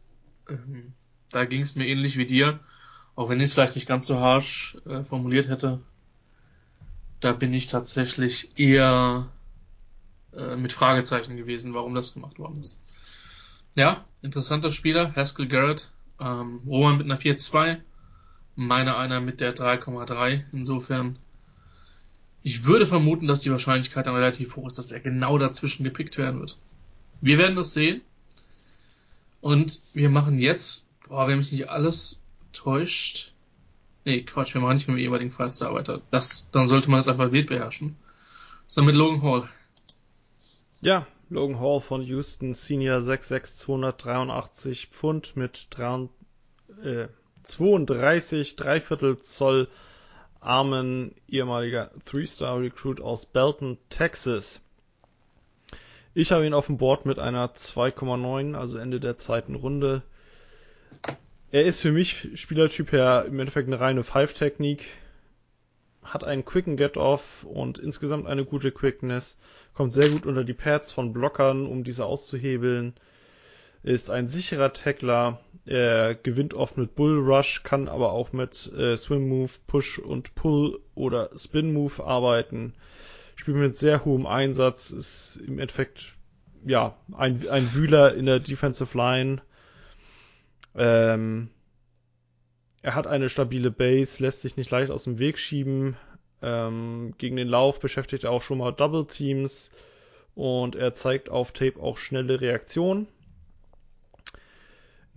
[0.48, 0.94] Ähm,
[1.30, 2.60] da ging es mir ähnlich wie dir,
[3.14, 5.80] auch wenn ich es vielleicht nicht ganz so harsh äh, formuliert hätte.
[7.20, 9.28] Da bin ich tatsächlich eher
[10.32, 12.78] äh, mit Fragezeichen gewesen, warum das gemacht worden ist.
[13.74, 17.80] Ja, interessanter Spieler, Haskell Garrett, ähm, Roman mit einer 4-2,
[18.54, 20.44] meiner einer mit der 3,3.
[20.52, 21.18] Insofern
[22.42, 26.18] ich würde vermuten, dass die Wahrscheinlichkeit dann relativ hoch ist, dass er genau dazwischen gepickt
[26.18, 26.58] werden wird.
[27.20, 28.02] Wir werden das sehen.
[29.40, 32.22] Und wir machen jetzt, boah, wenn mich nicht alles
[32.52, 33.34] täuscht.
[34.04, 36.00] Nee, Quatsch, wir machen nicht mit dem ehemaligen Five-Star.
[36.10, 37.96] Das, dann sollte man das einfach wild beherrschen.
[38.66, 39.48] Ist dann mit Logan Hall?
[40.80, 46.08] Ja, Logan Hall von Houston, Senior 6'6", 283 Pfund mit 3,
[46.82, 47.08] äh,
[47.42, 49.68] 32 Dreiviertel Zoll
[50.40, 54.60] Armen, ehemaliger Three-Star-Recruit aus Belton, Texas.
[56.14, 60.02] Ich habe ihn auf dem Board mit einer 2,9, also Ende der zweiten Runde.
[61.50, 64.84] Er ist für mich Spielertyp her im Endeffekt eine reine Five-Technik,
[66.02, 69.38] hat einen quicken Get-Off und insgesamt eine gute Quickness,
[69.74, 72.94] kommt sehr gut unter die Pads von Blockern, um diese auszuhebeln,
[73.82, 78.96] ist ein sicherer Tackler, er gewinnt oft mit Bull Rush, kann aber auch mit äh,
[78.96, 82.74] Swim Move, Push und Pull oder Spin Move arbeiten.
[83.36, 86.14] Spielt mit sehr hohem Einsatz, ist im Endeffekt
[86.64, 89.42] ja ein, ein Wühler in der Defensive Line.
[90.74, 91.50] Ähm,
[92.82, 95.96] er hat eine stabile Base, lässt sich nicht leicht aus dem Weg schieben.
[96.40, 99.70] Ähm, gegen den Lauf beschäftigt er auch schon mal Double Teams
[100.34, 103.08] und er zeigt auf Tape auch schnelle Reaktionen.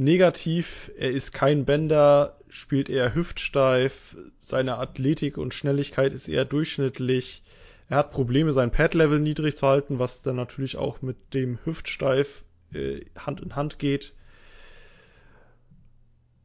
[0.01, 7.43] Negativ, er ist kein Bender, spielt eher hüftsteif, seine Athletik und Schnelligkeit ist eher durchschnittlich.
[7.87, 12.43] Er hat Probleme, sein Pad-Level niedrig zu halten, was dann natürlich auch mit dem Hüftsteif
[12.73, 14.15] äh, Hand in Hand geht.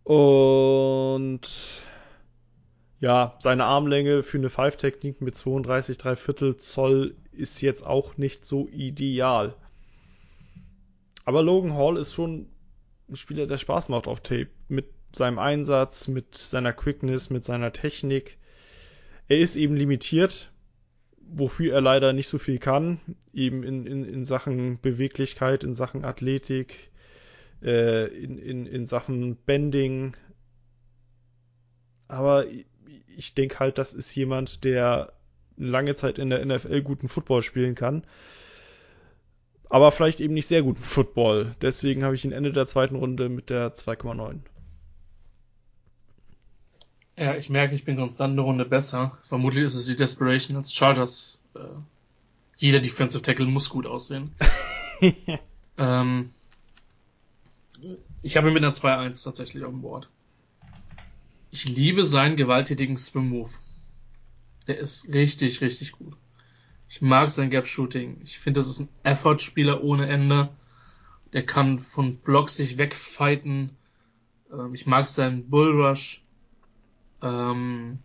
[0.05, 1.49] Und
[3.01, 8.45] ja, seine Armlänge für eine Five-Technik mit 32 3 Viertel Zoll ist jetzt auch nicht
[8.45, 9.55] so ideal.
[11.25, 12.51] Aber Logan Hall ist schon
[13.09, 14.49] ein Spieler, der Spaß macht auf Tape.
[14.69, 18.39] Mit seinem Einsatz, mit seiner Quickness, mit seiner Technik.
[19.29, 20.51] Er ist eben limitiert,
[21.29, 23.01] wofür er leider nicht so viel kann.
[23.33, 26.91] Eben in, in, in Sachen Beweglichkeit, in Sachen Athletik,
[27.63, 30.17] äh, in, in, in Sachen Bending.
[32.09, 32.47] Aber
[33.17, 35.13] ich denke halt, das ist jemand, der
[35.57, 38.05] lange Zeit in der NFL guten Football spielen kann.
[39.69, 41.57] Aber vielleicht eben nicht sehr guten Football.
[41.61, 44.39] Deswegen habe ich ihn Ende der zweiten Runde mit der 2,9.
[47.17, 49.19] Ja, ich merke, ich bin konstant eine Runde besser.
[49.23, 51.41] Vermutlich ist es die Desperation als Chargers.
[51.55, 51.61] Äh,
[52.59, 54.33] jeder Defensive Tackle muss gut aussehen.
[55.79, 56.31] ähm,
[58.23, 60.09] ich habe ihn mit einer 2-1 tatsächlich auf dem Board.
[61.51, 63.51] Ich liebe seinen gewalttätigen Swim-Move.
[64.69, 66.15] Der ist richtig, richtig gut.
[66.89, 68.21] Ich mag sein Gap-Shooting.
[68.23, 70.51] Ich finde, das ist ein Effort-Spieler ohne Ende.
[71.33, 73.71] Der kann von Blocks sich wegfighten.
[74.53, 76.23] Ähm, ich mag seinen Bullrush.
[77.23, 77.99] Ähm,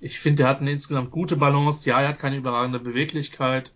[0.00, 1.88] ich finde, er hat eine insgesamt gute Balance.
[1.88, 3.72] Ja, er hat keine überragende Beweglichkeit.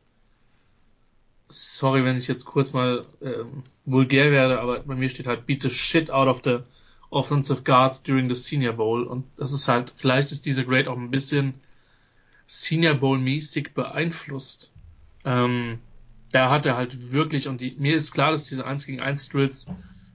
[1.49, 5.62] Sorry, wenn ich jetzt kurz mal ähm, vulgär werde, aber bei mir steht halt beat
[5.62, 6.59] the shit out of the
[7.11, 9.05] offensive guards during the Senior Bowl.
[9.05, 11.55] Und das ist halt, vielleicht ist diese Grade auch ein bisschen
[12.48, 14.72] Senior Bowl mäßig beeinflusst.
[15.24, 15.78] Ähm,
[16.32, 19.28] da hat er halt wirklich, und die, mir ist klar, dass diese 1 gegen 1
[19.28, 19.70] Drills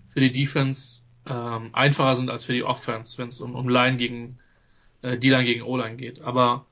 [0.10, 3.98] für die Defense ähm, einfacher sind als für die Offense, wenn es um, um Line
[3.98, 4.40] gegen
[5.04, 6.22] äh, D-Line gegen O-Line geht.
[6.22, 6.66] Aber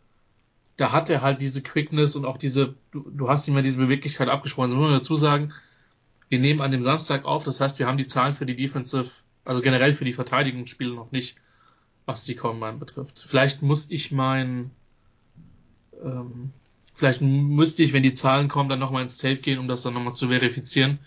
[0.77, 3.77] da hat er halt diese Quickness und auch diese, du, du hast ihm ja diese
[3.77, 4.71] Beweglichkeit abgesprochen.
[4.71, 5.53] Das muss man dazu sagen,
[6.29, 9.11] wir nehmen an dem Samstag auf, das heißt, wir haben die Zahlen für die Defensive,
[9.45, 11.35] also generell für die Verteidigungsspiele noch nicht,
[12.05, 13.23] was die Combine betrifft.
[13.27, 14.71] Vielleicht muss ich mein,
[16.03, 16.51] ähm,
[16.95, 19.93] vielleicht müsste ich, wenn die Zahlen kommen, dann nochmal ins Tape gehen, um das dann
[19.93, 20.99] nochmal zu verifizieren,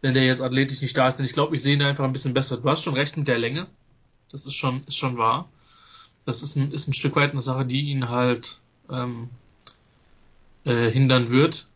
[0.00, 1.16] wenn der jetzt athletisch nicht da ist.
[1.16, 2.58] Denn ich glaube, ich sehe ihn einfach ein bisschen besser.
[2.58, 3.66] Du hast schon recht mit der Länge.
[4.30, 5.48] Das ist schon, ist schon wahr
[6.24, 9.30] das ist ein, ist ein Stück weit eine Sache, die ihn halt ähm,
[10.64, 11.68] äh, hindern wird.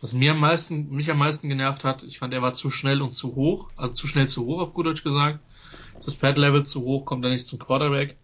[0.00, 3.02] Was mir am meisten, mich am meisten genervt hat, ich fand, er war zu schnell
[3.02, 5.40] und zu hoch, also zu schnell zu hoch auf gut Deutsch gesagt.
[6.02, 8.16] Das Pad-Level zu hoch, kommt er nicht zum Quarterback.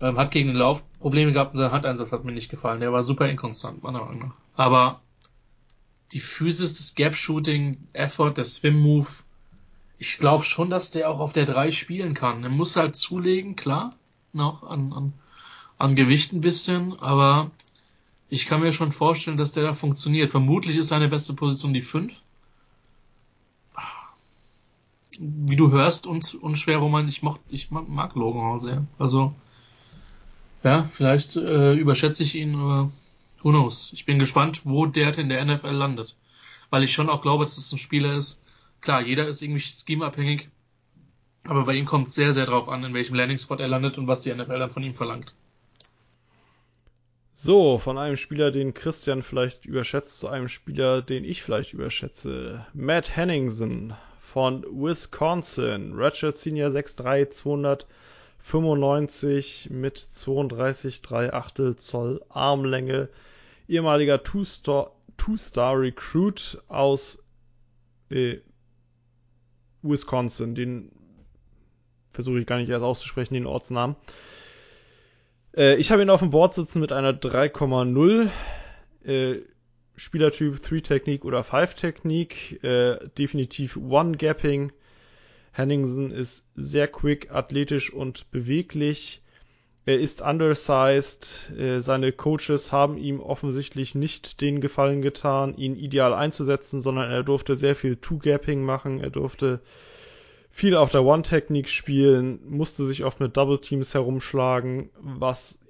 [0.00, 2.80] Ähm, hat gegen den Lauf Probleme gehabt und sein Handeinsatz hat mir nicht gefallen.
[2.80, 4.36] Der war super inkonstant, meiner Meinung nach.
[4.54, 5.00] Aber
[6.12, 9.08] die Physis, das Gap-Shooting, Effort, der Swim-Move,
[9.98, 12.42] ich glaube schon, dass der auch auf der 3 spielen kann.
[12.44, 13.90] Er muss halt zulegen, klar
[14.32, 15.12] noch an, an,
[15.78, 17.50] an Gewicht ein bisschen, aber
[18.28, 20.30] ich kann mir schon vorstellen, dass der da funktioniert.
[20.30, 22.22] Vermutlich ist seine beste Position die 5.
[25.18, 28.86] Wie du hörst, uns unschwer, Roman, ich, mocht, ich mag, Logan Hall sehr.
[28.98, 29.34] Also,
[30.62, 32.90] ja, vielleicht äh, überschätze ich ihn, aber
[33.42, 33.92] who knows.
[33.92, 36.16] Ich bin gespannt, wo der in der NFL landet.
[36.70, 38.44] Weil ich schon auch glaube, dass es ein Spieler ist.
[38.80, 40.48] Klar, jeder ist irgendwie schemabhängig,
[41.44, 44.06] aber bei ihm kommt es sehr, sehr drauf an, in welchem Landing-Spot er landet und
[44.06, 45.32] was die NFL dann von ihm verlangt.
[47.34, 52.66] So, von einem Spieler, den Christian vielleicht überschätzt, zu einem Spieler, den ich vielleicht überschätze.
[52.74, 55.94] Matt Henningsen von Wisconsin.
[55.94, 57.30] Redshirt Senior 6'3,
[58.42, 63.08] 295 mit 32,3 Achtel Zoll Armlänge.
[63.68, 67.22] Ehemaliger Two-Star Two Recruit aus
[68.10, 68.38] äh,
[69.82, 70.54] Wisconsin.
[70.54, 70.92] Den
[72.12, 73.96] versuche ich gar nicht erst auszusprechen, den Ortsnamen.
[75.56, 78.30] Äh, ich habe ihn auf dem Board sitzen mit einer 3,0.
[79.04, 79.40] Äh,
[79.96, 82.62] Spielertyp 3-Technik oder 5-Technik.
[82.62, 84.72] Äh, definitiv One-Gapping.
[85.58, 89.22] Henningsen ist sehr quick, athletisch und beweglich.
[89.86, 91.52] Er ist undersized.
[91.58, 97.24] Äh, seine Coaches haben ihm offensichtlich nicht den Gefallen getan, ihn ideal einzusetzen, sondern er
[97.24, 99.00] durfte sehr viel Two-Gapping machen.
[99.00, 99.60] Er durfte
[100.50, 105.60] viel auf der One-Technik spielen, musste sich oft mit Double Teams herumschlagen, was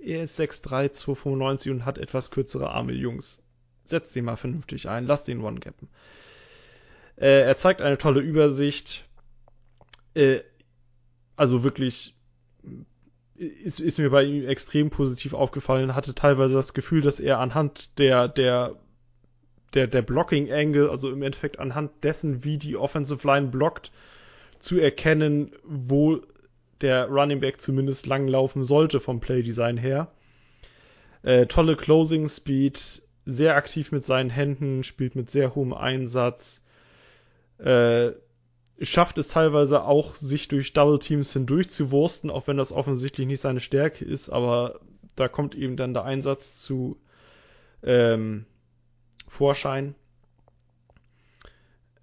[0.00, 3.42] er ist 6'3, 295 und hat etwas kürzere Arme, Jungs.
[3.84, 5.88] Setzt ihn mal vernünftig ein, lasst ihn One-Gappen.
[7.16, 9.07] Äh, er zeigt eine tolle Übersicht.
[10.18, 10.40] Äh,
[11.36, 12.14] also wirklich
[13.36, 18.00] ist, ist mir bei ihm extrem positiv aufgefallen, hatte teilweise das Gefühl, dass er anhand
[18.00, 18.74] der, der,
[19.74, 23.92] der, der Blocking Angle, also im Endeffekt anhand dessen, wie die Offensive Line blockt,
[24.58, 26.20] zu erkennen, wo
[26.80, 30.10] der Running Back zumindest langlaufen sollte vom Playdesign her.
[31.22, 36.64] Äh, tolle Closing Speed, sehr aktiv mit seinen Händen, spielt mit sehr hohem Einsatz.
[37.58, 38.12] Äh,
[38.80, 43.26] schafft es teilweise auch, sich durch Double Teams hindurch zu wursten, auch wenn das offensichtlich
[43.26, 44.80] nicht seine Stärke ist, aber
[45.16, 46.98] da kommt eben dann der Einsatz zu
[47.82, 48.46] ähm,
[49.26, 49.94] Vorschein.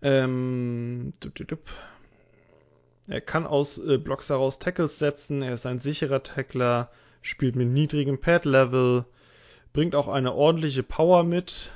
[0.02, 1.14] Ähm,
[3.08, 7.70] er kann aus äh, Blocks heraus Tackles setzen, er ist ein sicherer Tackler, spielt mit
[7.70, 9.06] niedrigem Pad-Level,
[9.74, 11.72] bringt auch eine ordentliche Power mit,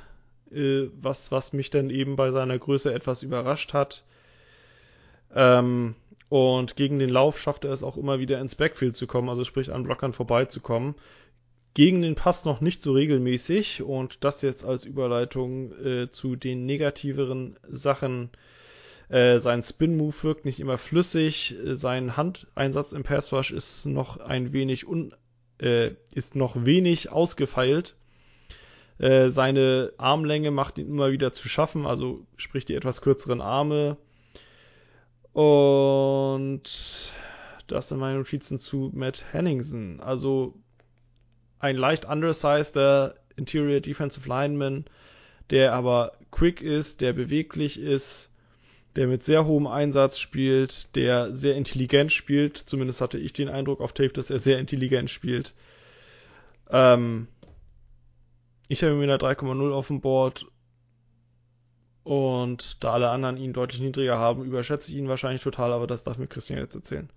[0.52, 4.04] äh, was, was mich dann eben bei seiner Größe etwas überrascht hat.
[5.34, 5.94] Ähm,
[6.28, 9.44] und gegen den Lauf schafft er es auch immer wieder ins Backfield zu kommen, also
[9.44, 10.94] sprich an Blockern vorbeizukommen.
[11.74, 16.66] Gegen den Pass noch nicht so regelmäßig und das jetzt als Überleitung äh, zu den
[16.66, 18.30] negativeren Sachen.
[19.08, 24.86] Äh, sein Spin-Move wirkt nicht immer flüssig, sein Handeinsatz im Passwash ist noch ein wenig
[24.86, 25.14] un,
[25.60, 27.96] äh, ist noch wenig ausgefeilt.
[28.98, 33.96] Äh, seine Armlänge macht ihn immer wieder zu schaffen, also sprich die etwas kürzeren Arme
[35.32, 36.62] und
[37.66, 40.00] das sind meine Notizen zu Matt Henningsen.
[40.00, 40.54] Also
[41.58, 44.86] ein leicht undersizeder Interior Defensive Lineman,
[45.50, 48.30] der aber quick ist, der beweglich ist,
[48.96, 52.56] der mit sehr hohem Einsatz spielt, der sehr intelligent spielt.
[52.56, 55.54] Zumindest hatte ich den Eindruck auf Tape, dass er sehr intelligent spielt.
[56.70, 57.28] Ähm,
[58.68, 60.46] ich habe mir eine 3,0 auf dem Board
[62.04, 66.04] und da alle anderen ihn deutlich niedriger haben, überschätze ich ihn wahrscheinlich total, aber das
[66.04, 67.08] darf mir Christian jetzt erzählen.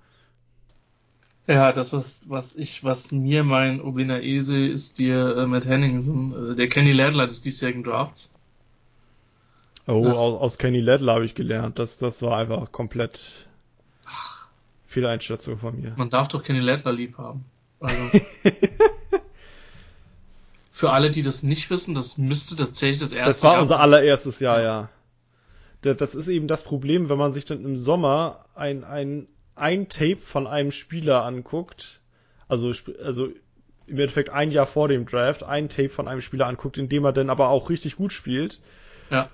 [1.47, 6.51] Ja, das, was, was ich, was mir mein Obina Ese ist dir äh, Matt Henningsen,
[6.51, 8.33] äh, der Kenny Ladler des diesjährigen Drafts.
[9.85, 10.13] Oh, ja.
[10.13, 11.79] aus, aus Kenny Ladler habe ich gelernt.
[11.79, 13.47] Das, das war einfach komplett
[14.05, 14.47] Ach.
[14.87, 15.93] Fehleinschätzung von mir.
[15.97, 17.43] Man darf doch Kenny Ladler lieb haben.
[17.81, 18.01] Also.
[20.83, 23.79] Für alle, die das nicht wissen, das müsste tatsächlich das erste Das war Jahr unser
[23.79, 24.89] allererstes Jahr, ja.
[25.81, 25.93] ja.
[25.93, 30.17] Das ist eben das Problem, wenn man sich dann im Sommer ein, ein, ein Tape
[30.17, 32.01] von einem Spieler anguckt,
[32.49, 33.29] also, also
[33.87, 37.05] im Endeffekt ein Jahr vor dem Draft, ein Tape von einem Spieler anguckt, in dem
[37.05, 38.59] er dann aber auch richtig gut spielt.
[39.09, 39.29] Ja.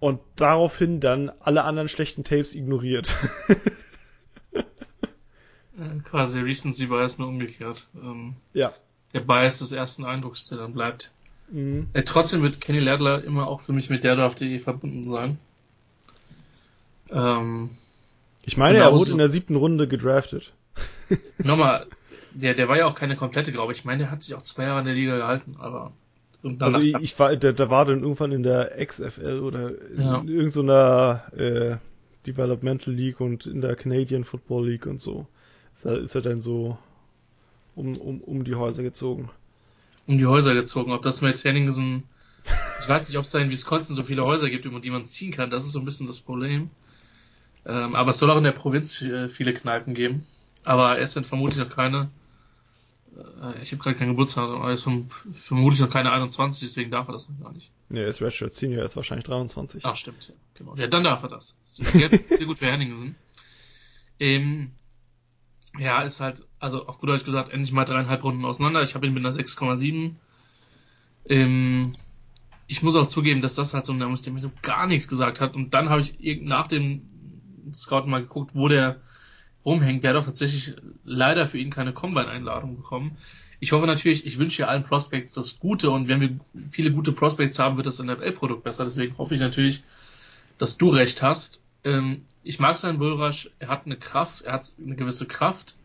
[0.00, 3.14] Und daraufhin dann alle anderen schlechten Tapes ignoriert.
[6.04, 7.86] Quasi Recency Bias nur umgekehrt.
[7.94, 8.72] Ähm, ja
[9.14, 11.12] der Bias des ersten Eindrucks, der dann bleibt.
[11.50, 11.88] Mhm.
[11.92, 15.38] Äh, trotzdem wird Kenny Ladler immer auch für mich mit der Draft.de verbunden sein.
[17.10, 17.70] Ähm,
[18.44, 20.52] ich meine, er wurde in der siebten Runde gedraftet.
[21.38, 21.86] Nochmal,
[22.32, 23.78] der, der war ja auch keine komplette, glaube ich.
[23.80, 25.92] Ich meine, der hat sich auch zwei Jahre in der Liga gehalten, aber.
[26.58, 30.18] Also ich, ich, war, der, der war dann irgendwann in der XFL oder ja.
[30.18, 31.76] in irgendeiner äh,
[32.26, 35.26] Developmental League und in der Canadian Football League und so.
[35.72, 36.76] Ist er, ist er dann so
[37.74, 39.30] um, um, um die Häuser gezogen.
[40.06, 40.92] Um die Häuser gezogen.
[40.92, 42.04] Ob das mit Henningsen,
[42.80, 45.06] ich weiß nicht, ob es da in Wisconsin so viele Häuser gibt, über die man
[45.06, 46.70] ziehen kann, das ist so ein bisschen das Problem.
[47.66, 50.26] Ähm, aber es soll auch in der Provinz äh, viele Kneipen geben.
[50.64, 52.10] Aber es sind vermutlich noch keine,
[53.16, 54.86] äh, ich habe gerade keinen Geburtstag, aber er ist
[55.38, 57.70] vermutlich noch keine 21, deswegen darf er das noch gar nicht.
[57.90, 59.84] Ja, er ist Redshirt Senior, er ist wahrscheinlich 23.
[59.84, 60.74] Ach, stimmt, ja, genau.
[60.76, 61.58] Ja, dann darf er das.
[61.64, 63.14] Sehr, sehr gut für Henningsen.
[64.18, 64.72] Ähm,
[65.78, 68.82] ja, ist halt, also auf gut Deutsch gesagt, endlich mal dreieinhalb Runden auseinander.
[68.82, 70.14] Ich habe ihn mit einer 6,7.
[71.28, 71.92] Ähm,
[72.66, 74.86] ich muss auch zugeben, dass das halt so ein Name ist, der mir so gar
[74.86, 75.54] nichts gesagt hat.
[75.54, 77.02] Und dann habe ich nach dem
[77.72, 79.00] Scout mal geguckt, wo der
[79.64, 80.04] rumhängt.
[80.04, 83.16] Der hat doch tatsächlich leider für ihn keine Combine-Einladung bekommen.
[83.60, 86.38] Ich hoffe natürlich, ich wünsche ja allen Prospects das Gute und wenn wir
[86.70, 88.84] viele gute Prospects haben, wird das NFL-Produkt besser.
[88.84, 89.82] Deswegen hoffe ich natürlich,
[90.58, 91.63] dass du recht hast.
[91.84, 95.76] Ähm, ich mag seinen Bullrush, er hat eine Kraft, er hat eine gewisse Kraft.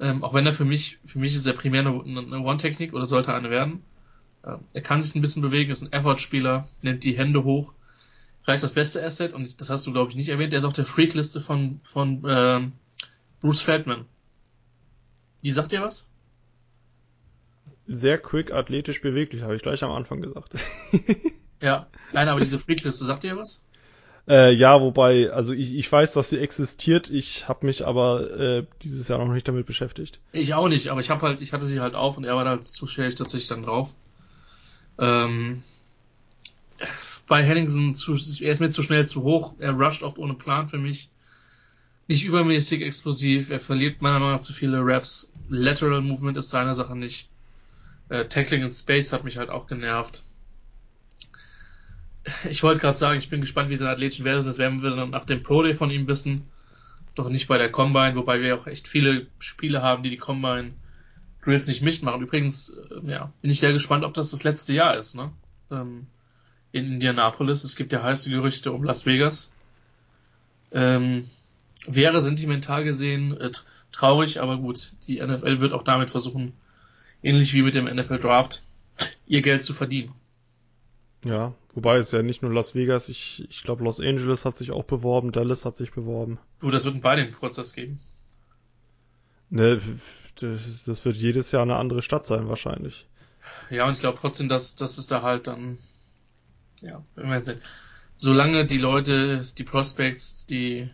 [0.00, 3.06] Ähm, auch wenn er für mich, für mich ist er primär eine, eine One-Technik oder
[3.06, 3.82] sollte eine werden.
[4.44, 7.72] Ähm, er kann sich ein bisschen bewegen, ist ein Effort-Spieler, nimmt die Hände hoch.
[8.42, 10.72] Vielleicht das beste Asset, und das hast du, glaube ich, nicht erwähnt, der ist auf
[10.72, 12.72] der Freak-Liste von, von ähm,
[13.40, 14.06] Bruce Feldman.
[15.42, 16.10] Die sagt dir was?
[17.86, 20.54] Sehr quick, athletisch, beweglich, habe ich gleich am Anfang gesagt.
[21.60, 23.64] ja, nein, aber diese Freak-Liste sagt dir was?
[24.28, 28.66] Äh, ja, wobei, also ich, ich weiß, dass sie existiert, ich habe mich aber äh,
[28.82, 30.20] dieses Jahr noch nicht damit beschäftigt.
[30.32, 32.44] Ich auch nicht, aber ich habe halt, ich hatte sie halt auf und er war
[32.44, 33.94] da zufällig tatsächlich dann drauf.
[34.98, 35.62] Ähm,
[37.26, 38.12] bei Henningsen zu,
[38.42, 41.08] er ist mir zu schnell zu hoch, er rusht oft ohne Plan für mich.
[42.06, 45.32] Nicht übermäßig explosiv, er verliert meiner Meinung nach zu viele Raps.
[45.48, 47.30] Lateral Movement ist seine Sache nicht.
[48.10, 50.22] Äh, Tackling in Space hat mich halt auch genervt
[52.48, 54.46] ich wollte gerade sagen, ich bin gespannt, wie sein athletischen Wert ist.
[54.46, 56.48] Das werden wir dann nach dem Pro Day von ihm wissen.
[57.14, 60.72] Doch nicht bei der Combine, wobei wir auch echt viele Spiele haben, die die Combine
[61.42, 62.22] Grills nicht mitmachen.
[62.22, 65.32] Übrigens, äh, ja, bin ich sehr gespannt, ob das das letzte Jahr ist, ne?
[65.70, 66.06] Ähm,
[66.72, 67.64] in Indianapolis.
[67.64, 69.52] Es gibt ja heiße Gerüchte um Las Vegas.
[70.70, 71.30] Ähm,
[71.86, 73.50] wäre sentimental gesehen äh,
[73.92, 76.52] traurig, aber gut, die NFL wird auch damit versuchen,
[77.22, 78.62] ähnlich wie mit dem NFL Draft,
[79.26, 80.12] ihr Geld zu verdienen.
[81.24, 84.70] Ja, wobei es ja nicht nur Las Vegas, ich, ich glaube Los Angeles hat sich
[84.70, 86.38] auch beworben, Dallas hat sich beworben.
[86.60, 88.00] Du, das wird in beiden Prozess geben.
[89.50, 89.80] Ne,
[90.40, 93.06] das wird jedes Jahr eine andere Stadt sein wahrscheinlich.
[93.70, 95.78] Ja, und ich glaube trotzdem, dass, dass es da halt dann,
[96.82, 97.60] ja, wenn wir sehen.
[98.16, 100.90] Solange die Leute, die Prospects, die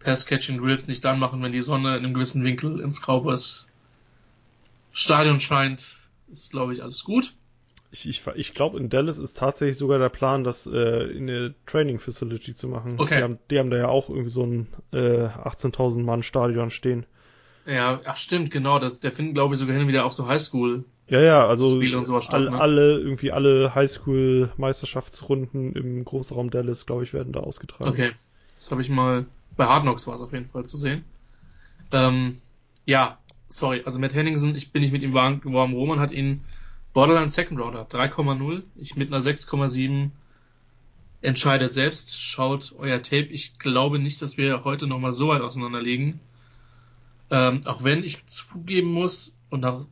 [0.00, 3.68] Pass-Catching Drills nicht dann machen, wenn die Sonne in einem gewissen Winkel ins Cowboys
[4.92, 5.98] Stadion scheint,
[6.30, 7.34] ist, glaube ich, alles gut.
[7.92, 11.54] Ich, ich, ich glaube, in Dallas ist tatsächlich sogar der Plan, das äh, in eine
[11.66, 12.98] Training Facility zu machen.
[12.98, 13.18] Okay.
[13.18, 17.04] Die haben, die haben da ja auch irgendwie so ein äh, 18.000 Mann Stadion stehen.
[17.66, 18.78] Ja, ach stimmt, genau.
[18.78, 20.86] Das, der findet, glaube ich, sogar hin und wieder auch so Highschool.
[21.08, 22.60] Ja, ja, also Spiele und sowas statt, all, ne?
[22.60, 27.90] alle, irgendwie alle Highschool-Meisterschaftsrunden im Großraum Dallas, glaube ich, werden da ausgetragen.
[27.90, 28.12] Okay.
[28.56, 29.26] Das habe ich mal,
[29.56, 31.04] bei Hard Knocks war es auf jeden Fall zu sehen.
[31.90, 32.40] Ähm,
[32.86, 33.18] ja,
[33.48, 35.74] sorry, also Matt Henningsen, ich bin nicht mit ihm warm geworden.
[35.74, 36.44] Roman hat ihn
[36.92, 38.62] Borderline Second Rounder, 3,0.
[38.76, 40.10] Ich mit einer 6,7
[41.22, 42.20] entscheidet selbst.
[42.20, 43.28] Schaut euer Tape.
[43.30, 46.20] Ich glaube nicht, dass wir heute nochmal so weit auseinanderlegen.
[47.30, 49.86] Ähm, auch wenn ich zugeben muss, und auch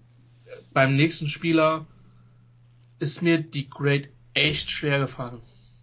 [0.72, 1.86] beim nächsten Spieler
[2.98, 5.40] ist mir die Grade echt schwer gefallen.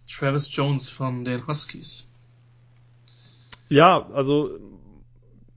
[0.08, 2.08] Travis Jones von den Huskies.
[3.68, 4.58] Ja, also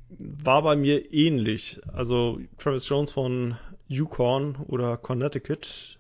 [0.09, 1.79] war bei mir ähnlich.
[1.93, 3.57] Also Travis Jones von
[3.91, 5.99] Yukon oder Connecticut.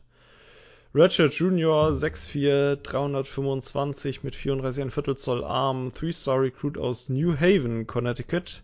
[0.95, 8.63] Redshirt Junior 6'4, 325 mit 34 Viertel Zoll Arm, 3-Star Recruit aus New Haven, Connecticut.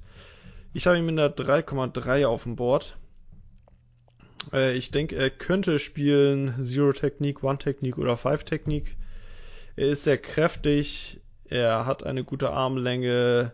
[0.73, 2.97] Ich habe ihn mit einer 3,3 auf dem Board.
[4.53, 8.95] Äh, ich denke, er könnte spielen Zero Technik, One Technik oder Five Technik.
[9.75, 11.19] Er ist sehr kräftig,
[11.49, 13.51] er hat eine gute Armlänge,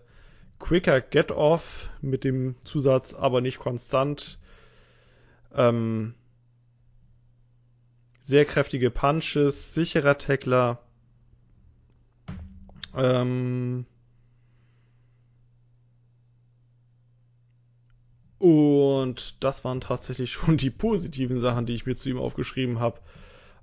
[0.59, 4.37] quicker Get-Off mit dem Zusatz aber nicht konstant.
[5.55, 6.15] Ähm,
[8.21, 10.79] sehr kräftige Punches, sicherer Tackler.
[12.95, 13.85] Ähm,
[18.39, 22.99] und das waren tatsächlich schon die positiven Sachen, die ich mir zu ihm aufgeschrieben habe.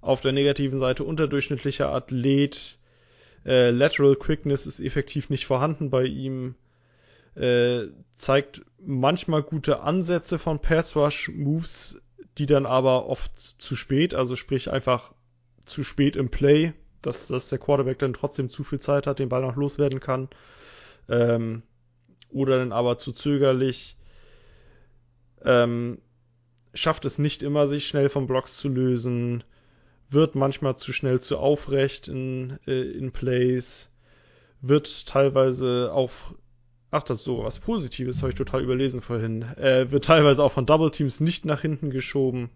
[0.01, 2.79] Auf der negativen Seite unterdurchschnittlicher Athlet.
[3.45, 6.55] Äh, Lateral Quickness ist effektiv nicht vorhanden bei ihm.
[7.35, 12.01] Äh, zeigt manchmal gute Ansätze von Pass Rush Moves,
[12.39, 15.13] die dann aber oft zu spät, also sprich einfach
[15.65, 16.73] zu spät im Play,
[17.03, 20.29] dass, dass der Quarterback dann trotzdem zu viel Zeit hat, den Ball noch loswerden kann.
[21.09, 21.63] Ähm,
[22.31, 23.97] oder dann aber zu zögerlich.
[25.45, 25.99] Ähm,
[26.75, 29.45] schafft es nicht immer, sich schnell von Blocks zu lösen,
[30.11, 33.93] wird manchmal zu schnell zu aufrecht in, äh, in Plays,
[34.61, 36.11] wird teilweise auch
[36.93, 39.43] Ach, das ist so was Positives, habe ich total überlesen vorhin.
[39.43, 42.51] Äh, wird teilweise auch von Double Teams nicht nach hinten geschoben.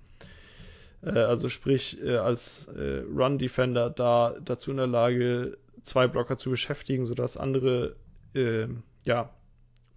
[1.02, 6.36] Äh, also sprich, äh, als äh, Run Defender da dazu in der Lage, zwei Blocker
[6.36, 7.94] zu beschäftigen, sodass andere
[8.34, 8.66] äh,
[9.04, 9.30] ja,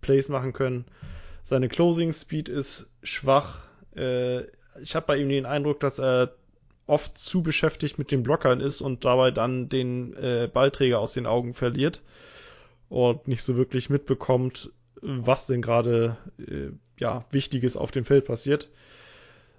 [0.02, 0.86] Plays machen können.
[1.42, 3.66] Seine Closing Speed ist schwach.
[3.96, 4.42] Äh,
[4.82, 6.36] ich habe bei ihm den Eindruck, dass er
[6.86, 11.26] oft zu beschäftigt mit den Blockern ist und dabei dann den äh, Ballträger aus den
[11.26, 12.04] Augen verliert
[12.90, 14.72] und nicht so wirklich mitbekommt,
[15.02, 18.70] was denn gerade äh, ja Wichtiges auf dem Feld passiert.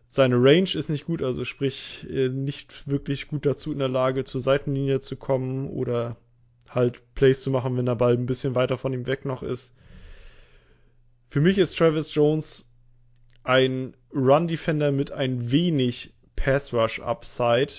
[0.09, 4.25] Seine Range ist nicht gut, also sprich äh, nicht wirklich gut dazu in der Lage,
[4.25, 6.17] zur Seitenlinie zu kommen oder
[6.69, 9.75] halt Plays zu machen, wenn der Ball ein bisschen weiter von ihm weg noch ist.
[11.29, 12.71] Für mich ist Travis Jones
[13.45, 17.73] ein Run-Defender mit ein wenig Pass-Rush-Upside,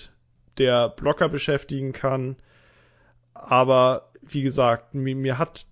[0.58, 2.36] der Blocker beschäftigen kann,
[3.34, 5.66] aber wie gesagt, mir, mir hat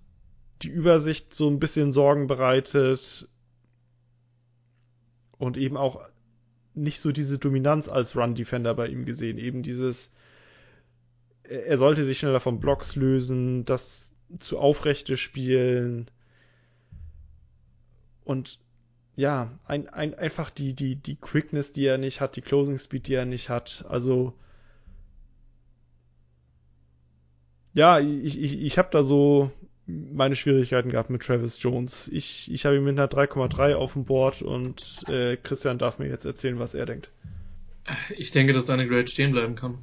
[0.61, 3.27] die Übersicht so ein bisschen Sorgen bereitet
[5.37, 6.01] und eben auch
[6.73, 9.37] nicht so diese Dominanz als Run-Defender bei ihm gesehen.
[9.37, 10.13] Eben dieses,
[11.43, 16.09] er sollte sich schneller von Blocks lösen, das zu aufrechte spielen
[18.27, 18.59] und
[19.15, 23.07] ja, ein, ein, einfach die, die, die Quickness, die er nicht hat, die Closing Speed,
[23.07, 23.85] die er nicht hat.
[23.89, 24.33] Also
[27.77, 29.51] ja, ich, ich, ich habe da so
[29.85, 32.07] meine Schwierigkeiten gehabt mit Travis Jones.
[32.11, 36.07] Ich, ich habe ihn mit einer 3,3 auf dem Board und äh, Christian darf mir
[36.07, 37.11] jetzt erzählen, was er denkt.
[38.17, 39.77] Ich denke, dass deine Grade stehen bleiben kann.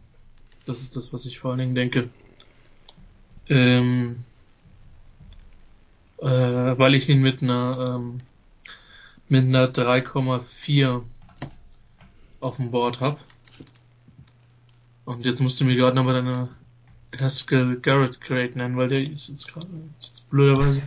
[0.67, 2.11] Das ist das, was ich vor allen Dingen denke.
[3.49, 4.25] Ähm,
[6.19, 8.19] äh, weil ich ihn mit einer ähm,
[9.29, 11.03] mit einer 3,4
[12.41, 13.19] auf dem Board habe.
[15.05, 16.49] Und jetzt musst du mir gerade nochmal deine
[17.19, 19.67] das Garrett Grade nennen, weil der ist jetzt gerade
[20.31, 20.83] blöderweise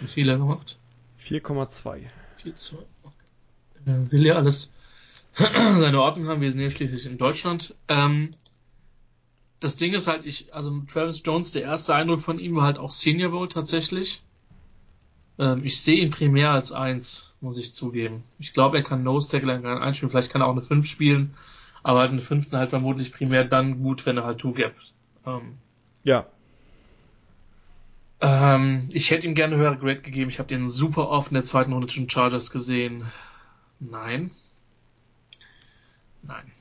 [0.00, 0.78] einen Fehler gemacht.
[1.20, 2.02] 4,2.
[2.42, 2.74] 4,2.
[3.86, 4.74] Äh, will ja alles
[5.74, 6.40] seine Ordnung haben.
[6.40, 7.74] Wir sind ja schließlich in Deutschland.
[7.88, 8.30] Ähm,
[9.60, 12.78] das Ding ist halt, ich, also Travis Jones, der erste Eindruck von ihm war halt
[12.78, 14.22] auch Senior Bowl tatsächlich.
[15.38, 18.24] Ähm, ich sehe ihn primär als eins, muss ich zugeben.
[18.38, 20.86] Ich glaube, er kann Nose Tackle, er kann einspielen, vielleicht kann er auch eine 5
[20.86, 21.34] spielen,
[21.82, 24.74] aber halt eine fünften halt vermutlich primär dann gut, wenn er halt Two Gap.
[25.26, 25.58] Ähm,
[26.04, 26.26] ja.
[28.20, 30.30] Ähm, ich hätte ihm gerne höhere Grade gegeben.
[30.30, 33.10] Ich habe den super oft in der zweiten Runde zwischen Chargers gesehen.
[33.78, 34.30] Nein.
[36.22, 36.52] Nein.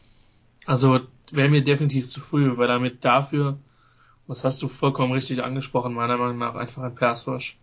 [0.65, 1.01] Also
[1.31, 3.57] wäre mir definitiv zu früh, weil damit dafür,
[4.27, 7.57] was hast du vollkommen richtig angesprochen, meiner Meinung nach einfach ein Pass Rush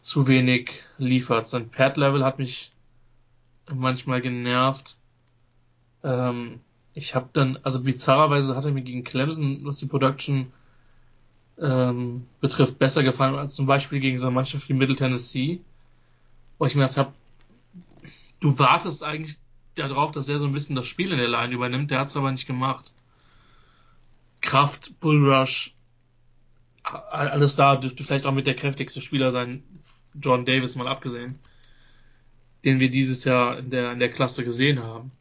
[0.00, 1.48] zu wenig liefert.
[1.48, 2.72] Sein Pad-Level hat mich
[3.72, 4.98] manchmal genervt.
[6.04, 6.60] Ähm,
[6.96, 10.50] ich habe dann, also bizarrerweise hat er mir gegen Clemson, was die Production
[11.60, 15.60] ähm, betrifft, besser gefallen als zum Beispiel gegen so eine Mannschaft wie Middle Tennessee,
[16.58, 17.12] wo ich mir gedacht habe,
[18.40, 19.36] du wartest eigentlich
[19.74, 22.16] darauf, dass er so ein bisschen das Spiel in der Line übernimmt, der hat es
[22.16, 22.90] aber nicht gemacht.
[24.40, 25.74] Kraft, Bullrush,
[26.82, 29.62] alles da, dürfte vielleicht auch mit der kräftigste Spieler sein,
[30.18, 31.38] John Davis mal abgesehen,
[32.64, 35.12] den wir dieses Jahr in der, in der Klasse gesehen haben.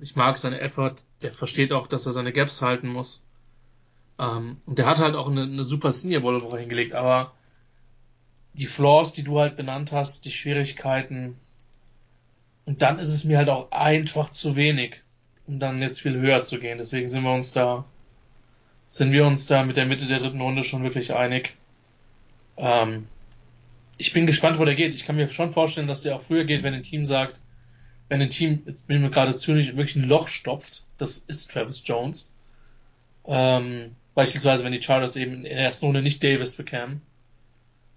[0.00, 3.24] Ich mag seine Effort, der versteht auch, dass er seine Gaps halten muss.
[4.18, 7.32] Ähm, und der hat halt auch eine, eine super Senior Bowl Woche hingelegt, aber
[8.54, 11.36] die Flaws, die du halt benannt hast, die Schwierigkeiten,
[12.64, 15.00] und dann ist es mir halt auch einfach zu wenig,
[15.46, 16.78] um dann jetzt viel höher zu gehen.
[16.78, 17.84] Deswegen sind wir uns da,
[18.86, 21.54] sind wir uns da mit der Mitte der dritten Runde schon wirklich einig.
[22.56, 23.08] Ähm,
[23.98, 24.94] ich bin gespannt, wo der geht.
[24.94, 27.40] Ich kann mir schon vorstellen, dass der auch früher geht, wenn ein Team sagt,
[28.12, 31.50] wenn ein Team, jetzt bin ich mir gerade zynisch, wirklich ein Loch stopft, das ist
[31.50, 32.34] Travis Jones.
[33.24, 37.00] Ähm, beispielsweise, wenn die Chargers eben in der ersten Runde nicht Davis bekämen.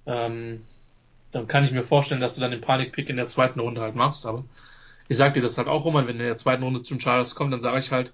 [0.06, 0.62] Ähm,
[1.32, 3.96] dann kann ich mir vorstellen, dass du dann den Panikpick in der zweiten Runde halt
[3.96, 4.26] machst.
[4.26, 4.46] Aber
[5.10, 7.52] ich sag dir das halt auch, Roman, wenn in der zweiten Runde zum Chargers kommt,
[7.52, 8.14] dann sage ich halt,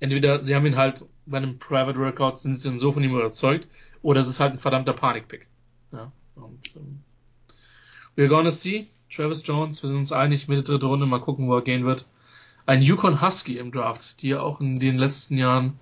[0.00, 3.14] entweder sie haben ihn halt bei einem Private Record, sind sie dann so von ihm
[3.14, 3.68] überzeugt,
[4.02, 5.46] oder es ist halt ein verdammter Panikpick.
[5.92, 7.04] Ja, und, ähm,
[8.16, 8.88] we're gonna see.
[9.10, 12.06] Travis Jones, wir sind uns einig, Mitte dritte Runde, mal gucken, wo er gehen wird.
[12.66, 15.78] Ein Yukon Husky im Draft, die ja auch in den letzten Jahren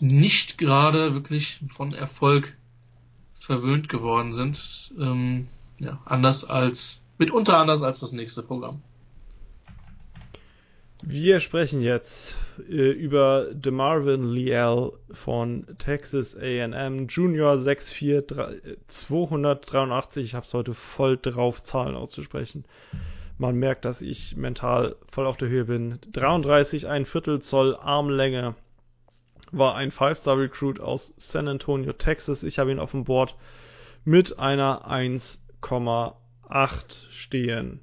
[0.00, 2.56] nicht gerade wirklich von Erfolg
[3.34, 4.92] verwöhnt geworden sind.
[4.98, 5.48] Ähm,
[5.78, 8.82] ja, anders als, mitunter anders als das nächste Programm.
[11.04, 12.34] Wir sprechen jetzt
[12.68, 20.24] äh, über DeMarvin Leal von Texas A&M Junior 6'4 283.
[20.24, 22.64] Ich habe es heute voll drauf, Zahlen auszusprechen.
[23.38, 26.00] Man merkt, dass ich mental voll auf der Höhe bin.
[26.12, 28.56] 33, ein Viertel Zoll Armlänge.
[29.52, 32.42] War ein Five-Star-Recruit aus San Antonio, Texas.
[32.42, 33.36] Ich habe ihn auf dem Board
[34.04, 37.80] mit einer 1 1,8 stehen.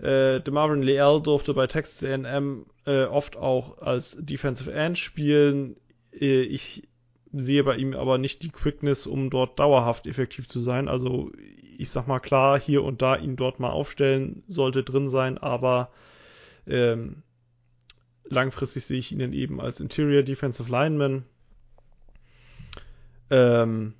[0.00, 5.76] Äh, DeMarvin Leal durfte bei Texas A&M äh, oft auch als Defensive End spielen.
[6.12, 6.88] Äh, ich
[7.32, 10.88] sehe bei ihm aber nicht die Quickness, um dort dauerhaft effektiv zu sein.
[10.88, 11.32] Also
[11.78, 15.90] ich sag mal klar, hier und da ihn dort mal aufstellen sollte drin sein, aber
[16.66, 17.22] ähm,
[18.24, 21.24] langfristig sehe ich ihn eben als Interior Defensive Lineman.
[23.30, 23.94] Ähm,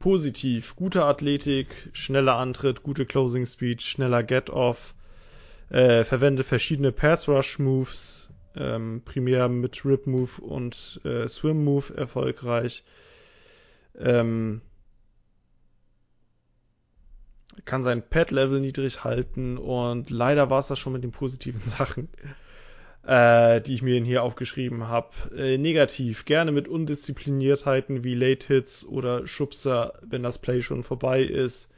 [0.00, 0.74] positiv.
[0.74, 4.94] Gute Athletik, schneller Antritt, gute Closing Speed, schneller Get-Off.
[5.68, 12.82] Äh, verwende verschiedene Pass-Rush-Moves, ähm, primär mit Rip-Move und äh, Swim-Move erfolgreich.
[13.96, 14.62] Ähm,
[17.64, 22.08] kann sein Pad-Level niedrig halten und leider war es das schon mit den positiven Sachen
[23.06, 25.08] äh, die ich mir hier aufgeschrieben habe.
[25.36, 31.22] Äh, negativ, gerne mit Undiszipliniertheiten wie Late Hits oder Schubser, wenn das Play schon vorbei
[31.22, 31.70] ist.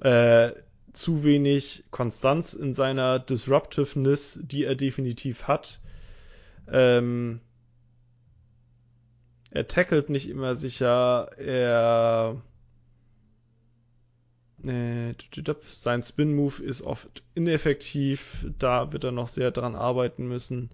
[0.00, 0.52] Äh,
[0.92, 5.80] zu wenig Konstanz in seiner Disruptiveness, die er definitiv hat.
[6.68, 7.40] Ähm,
[9.50, 12.42] er tackelt nicht immer sicher, er
[14.64, 15.14] äh,
[15.68, 20.70] sein Spin-Move ist oft ineffektiv, da wird er noch sehr dran arbeiten müssen.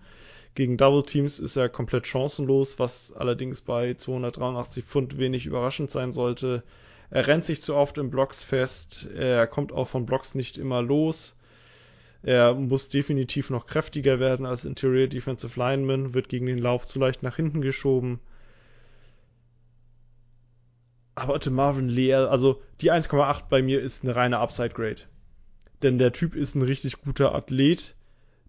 [0.54, 6.12] Gegen Double Teams ist er komplett chancenlos, was allerdings bei 283 Pfund wenig überraschend sein
[6.12, 6.62] sollte.
[7.10, 10.82] Er rennt sich zu oft in Blocks fest, er kommt auch von Blocks nicht immer
[10.82, 11.38] los.
[12.22, 16.98] Er muss definitiv noch kräftiger werden als Interior Defensive Lineman, wird gegen den Lauf zu
[16.98, 18.20] leicht nach hinten geschoben
[21.14, 25.02] aber Marvin Leal, also die 1,8 bei mir ist eine reine Upside Grade.
[25.82, 27.94] Denn der Typ ist ein richtig guter Athlet,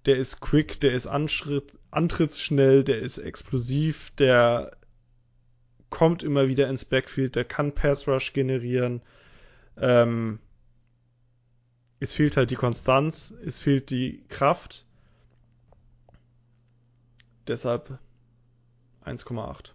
[0.05, 4.77] der ist quick, der ist Anschritt, antrittsschnell, der ist explosiv, der
[5.89, 9.01] kommt immer wieder ins Backfield, der kann Pass Rush generieren.
[9.77, 10.39] Ähm,
[11.99, 14.85] es fehlt halt die Konstanz, es fehlt die Kraft.
[17.47, 17.99] Deshalb
[19.05, 19.72] 1,8.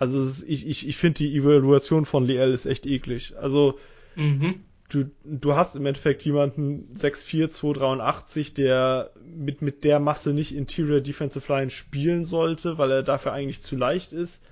[0.00, 3.34] Also ist, ich, ich, ich finde die Evaluation von Liel ist echt eklig.
[3.38, 3.78] Also
[4.16, 4.64] mhm.
[4.88, 11.02] du, du hast im Endeffekt jemanden 6'4, 283, der mit, mit der Masse nicht Interior
[11.02, 14.42] Defensive Line spielen sollte, weil er dafür eigentlich zu leicht ist.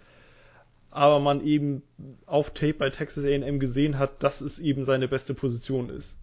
[0.91, 1.83] Aber man eben
[2.27, 6.19] auf Tape bei Texas AM gesehen hat, dass es eben seine beste Position ist.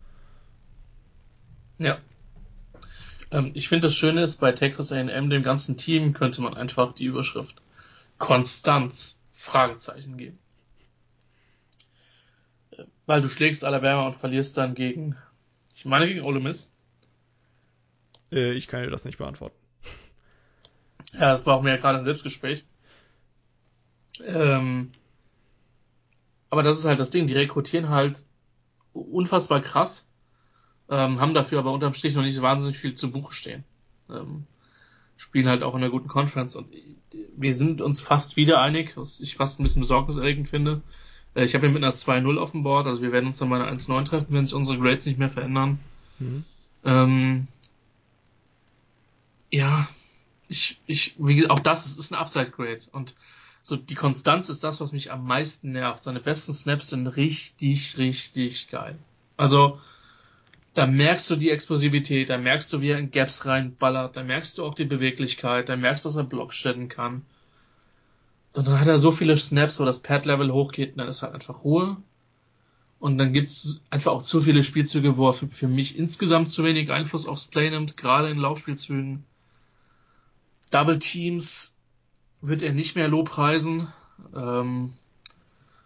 [1.79, 1.97] Ja.
[3.31, 6.93] Ähm, ich finde das Schöne ist, bei Texas AM, dem ganzen Team, könnte man einfach
[6.93, 7.55] die Überschrift
[8.17, 10.39] Konstanz Fragezeichen geben.
[13.05, 15.15] Weil du schlägst Alabama und verlierst dann gegen,
[15.73, 16.71] ich meine gegen Ole Miss.
[18.31, 19.55] Äh, ich kann dir das nicht beantworten.
[21.13, 22.65] Ja, das war auch mir gerade ein Selbstgespräch.
[24.25, 24.91] Ähm,
[26.49, 28.25] aber das ist halt das Ding, die rekrutieren halt
[28.93, 30.09] unfassbar krass,
[30.89, 33.63] ähm, haben dafür aber unterm Strich noch nicht wahnsinnig viel zu Buche stehen.
[34.09, 34.47] Ähm,
[35.17, 36.67] spielen halt auch in einer guten Conference und
[37.37, 40.81] wir sind uns fast wieder einig, was ich fast ein bisschen besorgniserregend finde.
[41.33, 43.49] Äh, ich habe hier mit einer 2-0 auf dem Board, also wir werden uns dann
[43.49, 45.79] mal eine 1-9 treffen, wenn sich unsere Grades nicht mehr verändern.
[46.19, 46.43] Mhm.
[46.83, 47.47] Ähm,
[49.51, 49.87] ja,
[50.47, 53.15] ich, ich, wie gesagt, auch das ist, ist ein Upside-Grade und
[53.63, 56.03] so die Konstanz ist das, was mich am meisten nervt.
[56.03, 58.95] Seine besten Snaps sind richtig, richtig geil.
[59.37, 59.81] Also,
[60.75, 64.57] da merkst du die Explosivität, da merkst du, wie er in Gaps reinballert, da merkst
[64.57, 67.25] du auch die Beweglichkeit, da merkst du, dass er Block stellen kann.
[68.55, 71.33] Und dann hat er so viele Snaps, wo das Pad-Level hochgeht, und dann ist halt
[71.33, 71.97] einfach Ruhe.
[72.99, 76.65] Und dann gibt's einfach auch zu viele Spielzüge, wo er für, für mich insgesamt zu
[76.65, 79.23] wenig Einfluss aufs Play nimmt, gerade in Laufspielzügen.
[80.71, 81.73] Double Teams
[82.41, 83.87] wird er nicht mehr lobpreisen.
[84.35, 84.93] Ähm,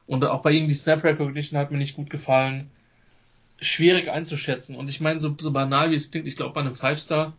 [0.07, 2.71] und auch bei ihm die Snap Recognition hat mir nicht gut gefallen
[3.61, 4.75] schwierig einzuschätzen.
[4.75, 7.33] Und ich meine, so, so banal wie es klingt, ich glaube, bei einem Five-Star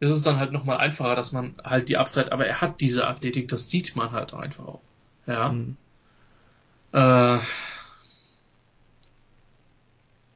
[0.00, 3.06] ist es dann halt nochmal einfacher, dass man halt die Upside, aber er hat diese
[3.06, 4.80] Athletik, das sieht man halt einfach auch.
[5.26, 5.52] Ja.
[5.52, 5.76] Mhm.
[6.92, 7.38] Äh,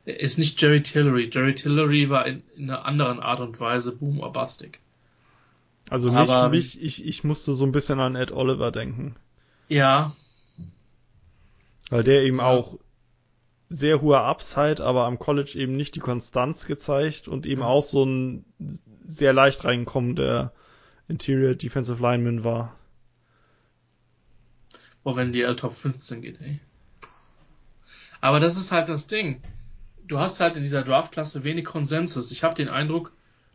[0.04, 1.30] er ist nicht Jerry Tillery.
[1.32, 4.80] Jerry Tillery war in, in einer anderen Art und Weise boom or bustig.
[5.88, 9.14] Also mich, aber, mich ich, ich musste so ein bisschen an Ed Oliver denken.
[9.68, 10.12] Ja.
[11.90, 12.46] Weil der eben ja.
[12.46, 12.78] auch
[13.72, 18.04] sehr hoher Upside, aber am College eben nicht die Konstanz gezeigt und eben auch so
[18.04, 18.44] ein
[19.06, 20.52] sehr leicht reinkommender
[21.08, 22.76] Interior Defensive Lineman war.
[25.02, 26.60] Boah, wenn die L Top 15 geht, ey.
[28.20, 29.42] Aber das ist halt das Ding.
[30.06, 32.30] Du hast halt in dieser Draftklasse wenig Konsensus.
[32.30, 33.12] Ich habe den Eindruck,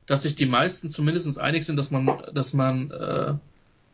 [0.07, 3.35] dass sich die meisten zumindest einig sind, dass man, dass man äh,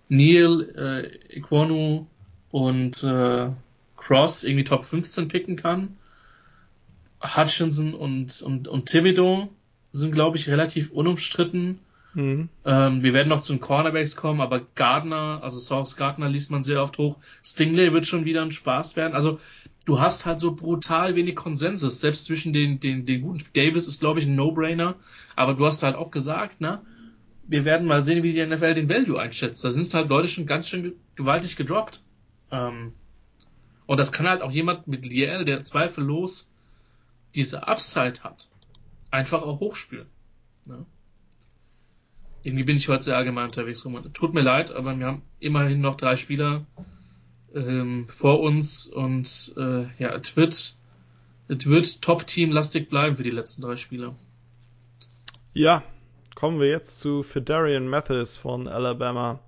[0.07, 2.07] Neil, äh, Iquonu
[2.49, 3.49] und äh,
[3.97, 5.97] Cross irgendwie Top 15 picken kann
[7.23, 9.49] Hutchinson und, und, und Thibodeau
[9.91, 11.79] sind, glaube ich, relativ unumstritten.
[12.13, 12.49] Mhm.
[12.65, 16.63] Ähm, wir werden noch zu den Cornerbacks kommen, aber Gardner, also Source Gardner liest man
[16.63, 17.17] sehr oft hoch.
[17.43, 19.13] Stingley wird schon wieder ein Spaß werden.
[19.13, 19.39] Also
[19.85, 23.43] du hast halt so brutal wenig Konsensus, selbst zwischen den, den, den guten.
[23.53, 24.95] Davis ist, glaube ich, ein No-Brainer,
[25.35, 26.81] aber du hast halt auch gesagt, ne?
[27.45, 29.65] Wir werden mal sehen, wie die NFL den Value einschätzt.
[29.65, 32.01] Da sind halt Leute schon ganz schön gewaltig gedroppt.
[32.51, 32.93] Ähm,
[33.85, 36.52] und das kann halt auch jemand mit Liel, der zweifellos
[37.35, 38.49] diese Upside hat,
[39.11, 40.07] einfach auch hochspielen.
[40.65, 40.85] Ne?
[42.43, 43.87] Irgendwie bin ich heute sehr allgemein unterwegs.
[44.13, 46.65] Tut mir leid, aber wir haben immerhin noch drei Spieler
[47.53, 50.75] ähm, vor uns und äh, ja, es wird,
[51.47, 54.15] wird Top-Team-lastig bleiben für die letzten drei Spieler.
[55.53, 55.83] Ja,
[56.35, 59.39] kommen wir jetzt zu Fedarian Mathis von Alabama.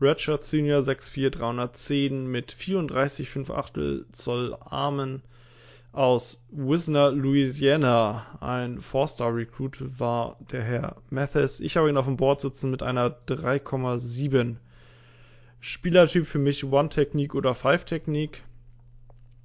[0.00, 5.22] Redshirt Senior 6'4 310 mit 34,5 Achtel Zoll Armen
[5.92, 8.26] aus Wisner, Louisiana.
[8.40, 11.60] Ein Four-Star-Recruit war der Herr Mathis.
[11.60, 14.56] Ich habe ihn auf dem Board sitzen mit einer 3,7.
[15.60, 18.42] Spielertyp für mich One-Technik oder Five-Technik.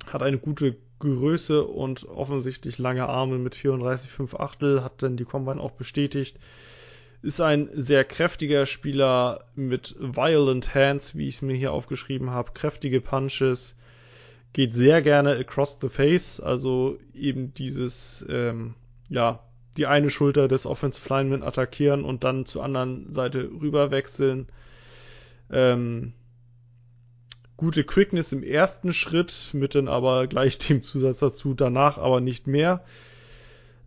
[0.07, 4.83] Hat eine gute Größe und offensichtlich lange Arme mit 34,5 Achtel.
[4.83, 6.39] Hat dann die Combine auch bestätigt.
[7.21, 12.53] Ist ein sehr kräftiger Spieler mit Violent Hands, wie ich es mir hier aufgeschrieben habe.
[12.53, 13.77] Kräftige Punches
[14.53, 18.75] geht sehr gerne across the face, also eben dieses, ähm,
[19.09, 19.43] ja,
[19.77, 24.47] die eine Schulter des Offensive Linemen attackieren und dann zur anderen Seite rüber wechseln.
[25.51, 26.13] Ähm,
[27.57, 32.47] gute Quickness im ersten Schritt, mit dann aber gleich dem Zusatz dazu, danach aber nicht
[32.47, 32.83] mehr.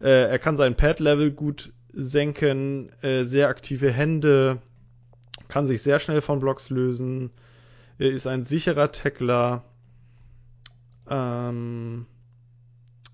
[0.01, 4.59] Äh, er kann sein Pad-Level gut senken, äh, sehr aktive Hände,
[5.49, 7.31] kann sich sehr schnell von Blocks lösen,
[7.99, 9.65] er ist ein sicherer Tackler,
[11.11, 12.07] ähm,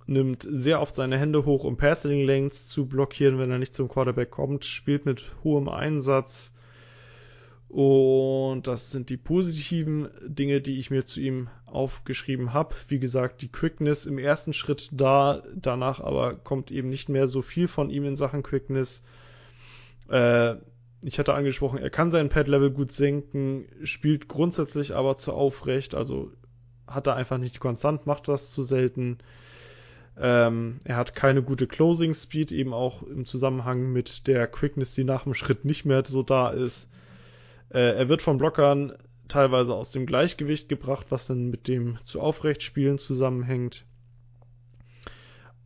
[0.06, 3.88] nimmt sehr oft seine Hände hoch, um Passing Lanes zu blockieren, wenn er nicht zum
[3.88, 6.52] Quarterback kommt, spielt mit hohem Einsatz.
[7.68, 12.76] Und das sind die positiven Dinge, die ich mir zu ihm aufgeschrieben habe.
[12.88, 17.42] Wie gesagt, die Quickness im ersten Schritt da, danach aber kommt eben nicht mehr so
[17.42, 19.02] viel von ihm in Sachen Quickness.
[20.08, 20.54] Äh,
[21.02, 26.30] ich hatte angesprochen, er kann sein Pad-Level gut senken, spielt grundsätzlich aber zu aufrecht, also
[26.86, 29.18] hat er einfach nicht konstant, macht das zu selten.
[30.18, 35.04] Ähm, er hat keine gute Closing Speed, eben auch im Zusammenhang mit der Quickness, die
[35.04, 36.90] nach dem Schritt nicht mehr so da ist.
[37.68, 38.92] Äh, er wird von Blockern
[39.28, 43.84] teilweise aus dem Gleichgewicht gebracht, was dann mit dem zu aufrecht spielen zusammenhängt.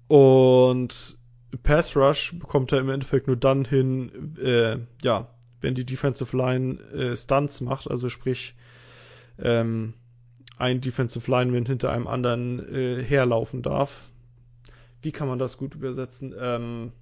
[0.08, 1.16] Und
[1.62, 5.28] Pass Rush bekommt er im Endeffekt nur dann hin, äh, ja,
[5.60, 8.56] wenn die Defensive Line äh, Stunts macht, also sprich
[9.38, 9.94] ähm,
[10.60, 14.10] ein Defensive Lineman hinter einem anderen äh, herlaufen darf.
[15.02, 16.34] Wie kann man das gut übersetzen?
[16.38, 16.92] Ähm,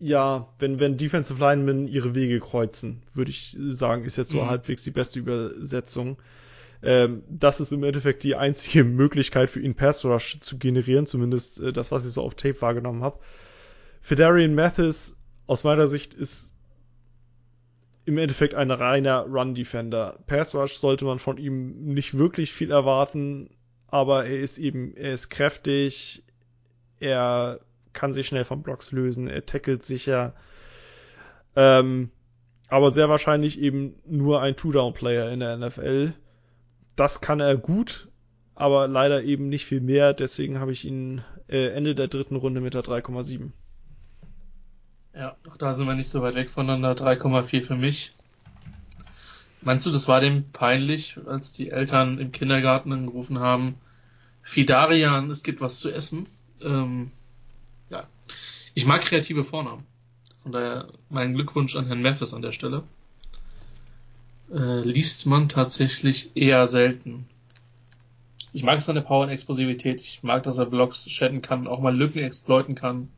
[0.00, 4.48] ja, wenn, wenn Defensive Linemen ihre Wege kreuzen, würde ich sagen, ist jetzt so mhm.
[4.48, 6.18] halbwegs die beste Übersetzung.
[6.82, 11.60] Ähm, das ist im Endeffekt die einzige Möglichkeit für ihn Pass Rush zu generieren, zumindest
[11.60, 13.18] äh, das, was ich so auf Tape wahrgenommen habe.
[14.00, 16.54] Fedarian Mathis aus meiner Sicht ist
[18.08, 20.18] im Endeffekt ein reiner Run-Defender.
[20.26, 23.50] Pass Rush sollte man von ihm nicht wirklich viel erwarten,
[23.86, 26.24] aber er ist eben, er ist kräftig,
[26.98, 27.60] er
[27.92, 30.34] kann sich schnell von Blocks lösen, er tackelt sicher.
[31.54, 32.10] Ähm,
[32.68, 36.14] aber sehr wahrscheinlich eben nur ein Two-Down-Player in der NFL
[36.98, 38.08] das kann er gut,
[38.54, 40.12] aber leider eben nicht viel mehr.
[40.12, 43.50] Deswegen habe ich ihn äh, Ende der dritten Runde mit der 3,7.
[45.18, 46.92] Ja, auch da sind wir nicht so weit weg voneinander.
[46.92, 48.14] 3,4 für mich.
[49.60, 53.74] Meinst du, das war dem peinlich, als die Eltern im Kindergarten angerufen haben,
[54.42, 56.28] Fidarian, es gibt was zu essen?
[56.62, 57.10] Ähm,
[57.90, 58.06] ja,
[58.74, 59.84] ich mag kreative Vornamen.
[60.44, 62.84] Von daher mein Glückwunsch an Herrn Memphis an der Stelle
[64.52, 67.26] äh, liest man tatsächlich eher selten.
[68.52, 70.00] Ich mag seine Power und Explosivität.
[70.00, 73.08] Ich mag, dass er Blocks shadden kann, auch mal Lücken exploiten kann.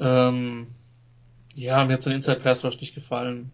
[0.00, 0.68] Ähm,
[1.54, 3.52] ja, mir hat sein Inside Pass Rush nicht gefallen.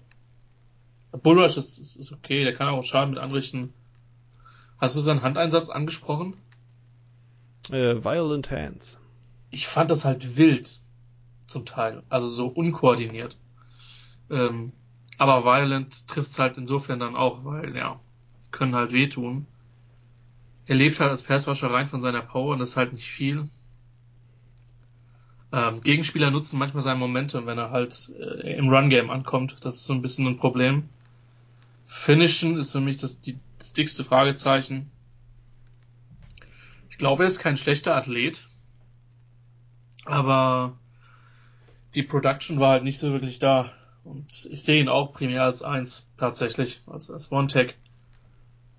[1.10, 3.72] Bull Rush ist, ist, ist okay, der kann auch Schaden mit anrichten.
[4.78, 6.34] Hast du seinen Handeinsatz angesprochen?
[7.70, 8.98] Äh, Violent Hands.
[9.50, 10.80] Ich fand das halt wild,
[11.46, 12.02] zum Teil.
[12.08, 13.38] Also so unkoordiniert.
[14.30, 14.72] Ähm,
[15.18, 17.98] aber Violent trifft es halt insofern dann auch, weil, ja,
[18.50, 19.46] können halt wehtun.
[20.66, 23.48] Er lebt halt als Passwasher rein von seiner Power und das ist halt nicht viel.
[25.56, 29.64] Ähm, Gegenspieler nutzen manchmal sein Momentum, wenn er halt äh, im Run-Game ankommt.
[29.64, 30.86] Das ist so ein bisschen ein Problem.
[31.86, 34.90] Finishen ist für mich das, die, das dickste Fragezeichen.
[36.90, 38.44] Ich glaube, er ist kein schlechter Athlet.
[40.04, 40.76] Aber
[41.94, 43.72] die Production war halt nicht so wirklich da.
[44.04, 47.76] Und ich sehe ihn auch primär als eins tatsächlich, als, als One-Tag.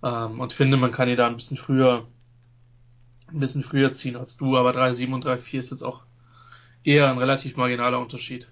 [0.03, 2.05] Ähm, und finde, man kann ihn da ein bisschen früher,
[3.29, 6.03] ein bisschen früher ziehen als du, aber 3,7 und 3,4 ist jetzt auch
[6.87, 8.49] eher ein relativ marginaler Unterschied.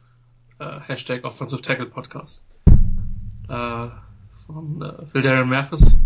[0.60, 2.46] Äh, Hashtag Offensive Tackle Podcast.
[3.48, 3.88] Äh,
[4.46, 5.98] von äh, Phil Darren Mathis.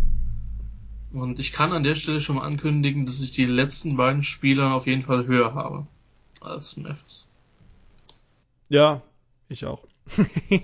[1.11, 4.75] Und ich kann an der Stelle schon mal ankündigen, dass ich die letzten beiden Spieler
[4.75, 5.87] auf jeden Fall höher habe
[6.39, 7.27] als Mathis.
[8.69, 9.01] Ja,
[9.49, 9.87] ich auch.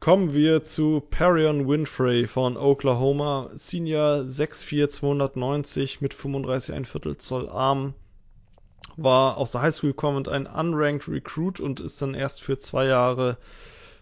[0.00, 3.50] Kommen wir zu Perion Winfrey von Oklahoma.
[3.54, 7.94] Senior 6'4", 290 mit 35 ein Viertel Zoll Arm.
[8.96, 13.36] War aus der Highschool kommend ein unranked Recruit und ist dann erst für zwei Jahre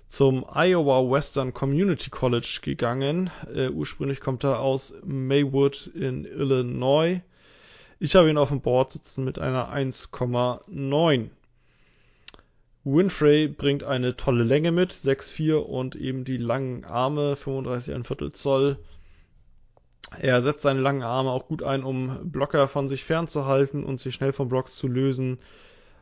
[0.07, 3.30] zum Iowa Western Community College gegangen.
[3.53, 7.20] Äh, ursprünglich kommt er aus Maywood in Illinois.
[7.99, 11.30] Ich habe ihn auf dem Board sitzen mit einer 1,9.
[12.84, 18.32] Winfrey bringt eine tolle Länge mit, 6'4 und eben die langen Arme, 35 ein Viertel
[18.32, 18.78] Zoll.
[20.20, 24.14] Er setzt seine langen Arme auch gut ein, um Blocker von sich fernzuhalten und sich
[24.14, 25.38] schnell von Blocks zu lösen.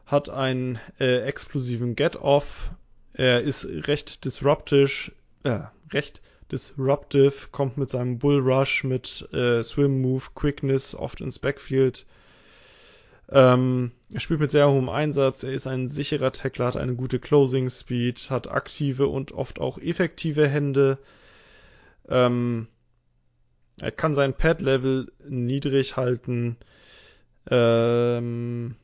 [0.07, 2.71] Hat einen äh, explosiven Get-Off.
[3.15, 5.13] Er ist recht disruptisch,
[5.45, 5.61] äh,
[5.91, 12.07] recht disruptive, kommt mit seinem Bull Rush, mit äh, Swim Move, Quickness oft ins Backfield
[13.33, 17.19] ähm, er spielt mit sehr hohem Einsatz, er ist ein sicherer Tackler, hat eine gute
[17.19, 20.99] Closing Speed, hat aktive und oft auch effektive Hände.
[22.09, 22.69] Ähm,
[23.81, 26.57] er kann sein Pad-Level niedrig halten.
[27.51, 28.77] Ähm,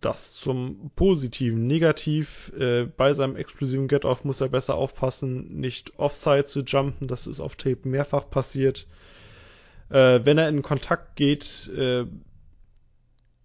[0.00, 1.66] das zum Positiven.
[1.66, 7.08] Negativ, äh, bei seinem explosiven Get-Off muss er besser aufpassen, nicht offside zu jumpen.
[7.08, 8.86] Das ist auf Tape mehrfach passiert.
[9.88, 12.04] Äh, wenn er in Kontakt geht, äh,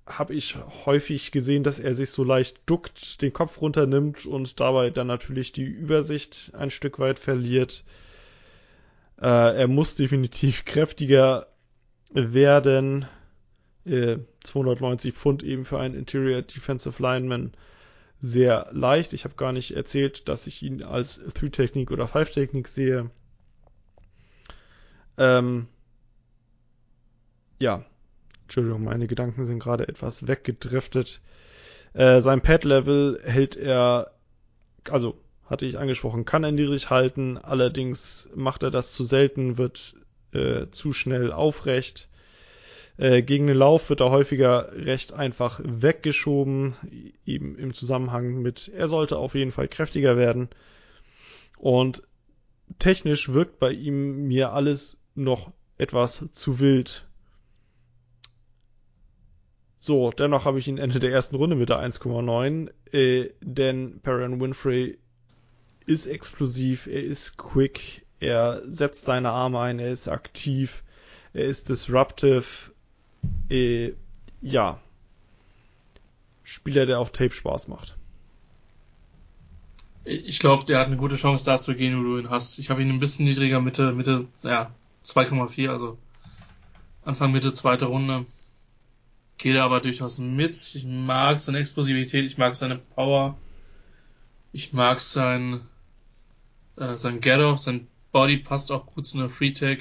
[0.05, 4.89] habe ich häufig gesehen, dass er sich so leicht duckt, den Kopf runternimmt und dabei
[4.89, 7.83] dann natürlich die Übersicht ein Stück weit verliert.
[9.21, 11.47] Äh, er muss definitiv kräftiger
[12.11, 13.05] werden.
[13.85, 17.53] Äh, 290 Pfund eben für einen Interior Defensive Lineman
[18.21, 19.13] sehr leicht.
[19.13, 23.09] Ich habe gar nicht erzählt, dass ich ihn als 3-Technik oder 5-Technik sehe.
[25.17, 25.67] Ähm,
[27.59, 27.85] ja,
[28.43, 31.21] Entschuldigung, meine Gedanken sind gerade etwas weggedriftet.
[31.93, 34.11] Äh, sein Pad-Level hält er,
[34.89, 35.19] also
[35.49, 39.95] hatte ich angesprochen, kann er niedrig halten, allerdings macht er das zu selten, wird
[40.33, 42.09] äh, zu schnell aufrecht.
[42.97, 46.75] Äh, gegen den Lauf wird er häufiger recht einfach weggeschoben,
[47.25, 50.49] eben im Zusammenhang mit, er sollte auf jeden Fall kräftiger werden.
[51.57, 52.03] Und
[52.79, 57.07] technisch wirkt bei ihm mir alles noch etwas zu wild.
[59.75, 64.41] So, dennoch habe ich ihn Ende der ersten Runde mit der 1,9, äh, denn Perrin
[64.41, 64.97] Winfrey
[65.87, 70.83] ist explosiv, er ist quick, er setzt seine Arme ein, er ist aktiv,
[71.33, 72.45] er ist disruptive,
[73.49, 73.93] äh,
[74.41, 74.79] ja,
[76.43, 77.97] Spieler, der auf Tape Spaß macht.
[80.03, 82.59] Ich glaube, der hat eine gute Chance da zu gehen, wo du ihn hast.
[82.59, 84.71] Ich habe ihn ein bisschen niedriger, Mitte, Mitte, ja,
[85.03, 85.97] 2,4, also
[87.03, 88.25] Anfang Mitte zweite Runde.
[89.37, 90.53] Gehe da aber durchaus mit.
[90.53, 93.37] Ich mag seine Explosivität, ich mag seine Power,
[94.53, 95.61] ich mag sein,
[96.77, 99.79] äh, sein Get-Off, sein Body passt auch gut zu einer Free Tag.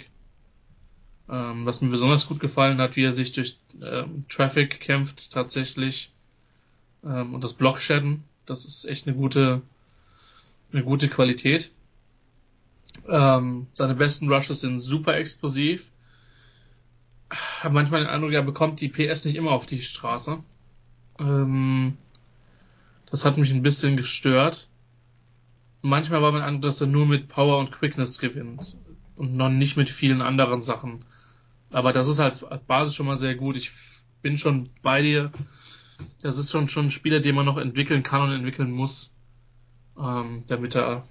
[1.29, 6.13] Ähm, was mir besonders gut gefallen hat, wie er sich durch ähm, Traffic kämpft tatsächlich.
[7.05, 9.63] Ähm, und das Blockshadden, das ist echt eine gute,
[10.73, 11.73] eine gute Qualität.
[13.09, 15.91] Ähm, seine besten Rushes sind super explosiv
[17.31, 20.39] habe manchmal den Eindruck, er bekommt die PS nicht immer auf die Straße.
[21.19, 21.97] Ähm,
[23.11, 24.69] das hat mich ein bisschen gestört.
[25.87, 28.77] Manchmal war mein Eindruck, dass er nur mit Power und Quickness gewinnt
[29.15, 31.05] und noch nicht mit vielen anderen Sachen.
[31.71, 33.57] Aber das ist als Basis schon mal sehr gut.
[33.57, 33.71] Ich
[34.21, 35.31] bin schon bei dir.
[36.23, 39.15] Das ist schon schon ein Spieler, den man noch entwickeln kann und entwickeln muss,
[39.97, 41.05] ähm, damit er,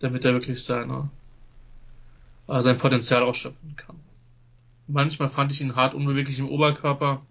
[0.00, 1.08] damit er wirklich seine,
[2.48, 3.96] äh, sein Potenzial ausschöpfen kann.
[4.88, 7.22] Manchmal fand ich ihn hart unbeweglich im Oberkörper.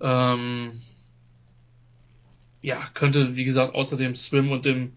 [0.00, 0.72] Ähm,
[2.64, 4.94] ja, könnte, wie gesagt, außer dem Swim und dem,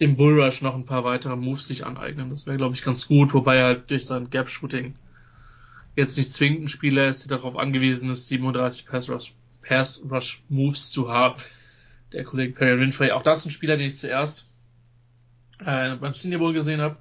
[0.00, 2.28] dem Bullrush noch ein paar weitere Moves sich aneignen.
[2.28, 4.96] Das wäre, glaube ich, ganz gut, wobei er durch sein Gap-Shooting
[5.94, 10.90] jetzt nicht zwingend ein Spieler ist, der darauf angewiesen ist, 37 Pass-Rush Pass -Rush Moves
[10.90, 11.40] zu haben.
[12.12, 13.12] Der Kollege Perry Winfrey.
[13.12, 14.50] Auch das ist ein Spieler, den ich zuerst
[15.60, 16.96] äh, beim Senior Bowl gesehen habe.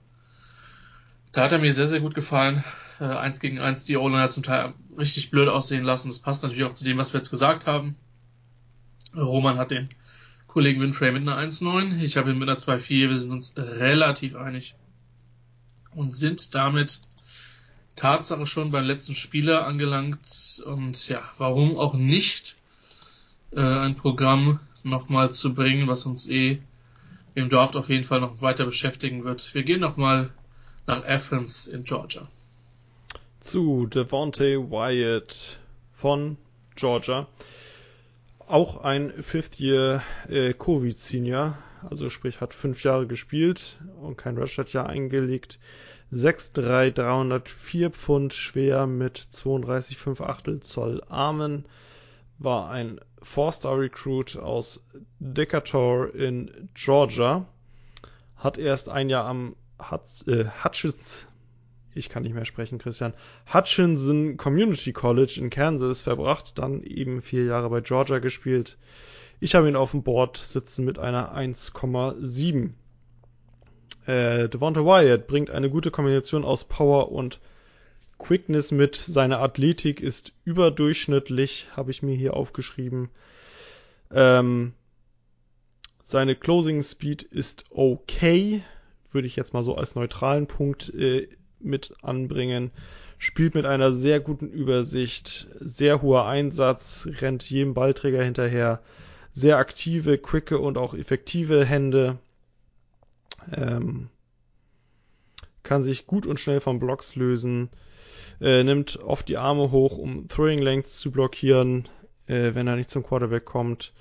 [1.32, 2.64] Da hat er mir sehr, sehr gut gefallen.
[3.00, 6.10] Äh, eins gegen eins die O-Line hat zum Teil richtig blöd aussehen lassen.
[6.10, 7.96] Das passt natürlich auch zu dem, was wir jetzt gesagt haben.
[9.16, 9.90] Roman hat den
[10.48, 12.02] Kollegen Winfrey mit einer 1,9.
[12.02, 13.10] Ich habe ihn mit einer 2,4.
[13.10, 14.76] Wir sind uns relativ einig.
[15.94, 17.00] Und sind damit
[17.96, 20.62] Tatsache schon beim letzten Spieler angelangt.
[20.66, 22.58] Und ja, warum auch nicht
[23.52, 26.62] äh, ein Programm nochmal zu bringen, was uns eh
[27.36, 29.54] im Draft auf jeden Fall noch weiter beschäftigen wird.
[29.54, 30.32] Wir gehen nochmal
[30.88, 32.28] nach Athens in Georgia.
[33.40, 35.60] Zu Devontae Wyatt
[35.94, 36.38] von
[36.76, 37.28] Georgia.
[38.52, 41.58] Auch ein Fifth-Year äh, Covid-Senior,
[41.90, 45.58] also sprich hat fünf Jahre gespielt und kein Redshirt-Jahr eingelegt.
[46.12, 51.64] 6'3, 304 Pfund schwer mit 32,5 Achtel Zoll Armen.
[52.40, 54.86] War ein Four-Star-Recruit aus
[55.20, 57.46] Decatur in Georgia.
[58.36, 61.26] Hat erst ein Jahr am Hutch, äh, Hutchins,
[61.94, 63.14] ich kann nicht mehr sprechen, Christian,
[63.54, 68.78] Hutchinson Community College in Kansas verbracht, dann eben vier Jahre bei Georgia gespielt.
[69.40, 72.72] Ich habe ihn auf dem Board sitzen mit einer 1,7.
[74.06, 77.40] Äh, Devonta Wyatt bringt eine gute Kombination aus Power und
[78.18, 78.96] Quickness mit.
[78.96, 83.10] Seine Athletik ist überdurchschnittlich, habe ich mir hier aufgeschrieben.
[84.12, 84.74] Ähm,
[86.04, 88.64] seine Closing Speed ist okay
[89.12, 91.28] würde ich jetzt mal so als neutralen Punkt äh,
[91.64, 92.72] mit anbringen.
[93.18, 98.82] Spielt mit einer sehr guten Übersicht, sehr hoher Einsatz, rennt jedem Ballträger hinterher,
[99.32, 102.18] sehr aktive, quicke und auch effektive Hände.
[103.54, 104.10] Ähm,
[105.64, 107.70] kann sich gut und schnell von Blocks lösen,
[108.42, 111.88] äh, nimmt oft die Arme hoch, um Throwing Lengths zu blockieren,
[112.26, 113.94] äh, wenn er nicht zum Quarterback kommt.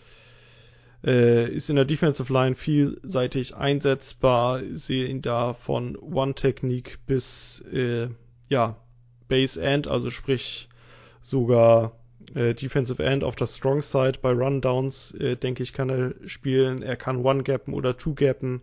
[1.03, 4.62] Äh, ist in der Defensive Line vielseitig einsetzbar.
[4.72, 8.09] Sehe ihn da von One-Technique bis äh,
[8.48, 8.76] ja,
[9.28, 10.68] Base End, also sprich
[11.22, 11.92] sogar
[12.34, 14.18] äh, Defensive End auf der Strong Side.
[14.20, 16.82] Bei Rundowns, äh, denke ich, kann er spielen.
[16.82, 18.61] Er kann One-Gappen oder Two-Gappen.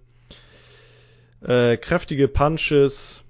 [1.41, 3.23] Äh, kräftige Punches.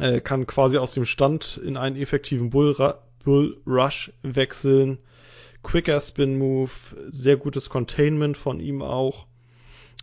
[0.00, 2.76] Äh, kann quasi aus dem Stand in einen effektiven Bull,
[3.24, 4.98] Bull Rush wechseln.
[5.62, 6.70] Quicker Spin Move,
[7.10, 9.26] sehr gutes Containment von ihm auch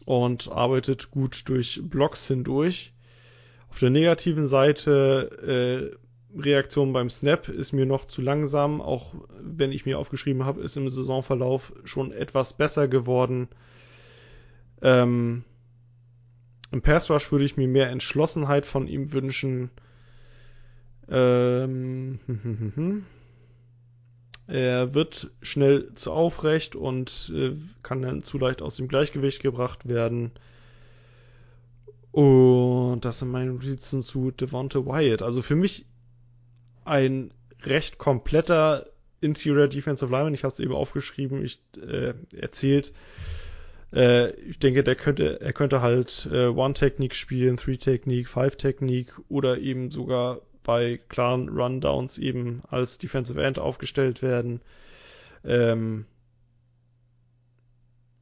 [0.05, 2.93] und arbeitet gut durch Blocks hindurch.
[3.70, 9.72] Auf der negativen Seite äh, Reaktion beim Snap ist mir noch zu langsam, auch wenn
[9.72, 13.47] ich mir aufgeschrieben habe, ist im Saisonverlauf schon etwas besser geworden.
[14.82, 15.43] Ähm,
[16.72, 19.72] Im Pass Rush würde ich mir mehr Entschlossenheit von ihm wünschen.
[21.10, 23.05] Ähm, hm, hm, hm,
[24.50, 27.52] er wird schnell zu aufrecht und äh,
[27.84, 30.32] kann dann zu leicht aus dem Gleichgewicht gebracht werden.
[32.12, 35.22] Und das sind meine Notizen zu Devonta Wyatt.
[35.22, 35.86] Also für mich
[36.84, 37.32] ein
[37.62, 38.88] recht kompletter
[39.22, 40.34] Interior Defensive Lineman.
[40.34, 42.91] Ich habe es eben aufgeschrieben, ich äh, erzählt.
[43.93, 49.91] Äh, ich denke, der könnte, er könnte halt äh, One-Technik spielen, Three-Technik, Five-Technik oder eben
[49.91, 54.62] sogar bei klaren Rundowns eben als Defensive End aufgestellt werden.
[55.43, 56.05] Ähm,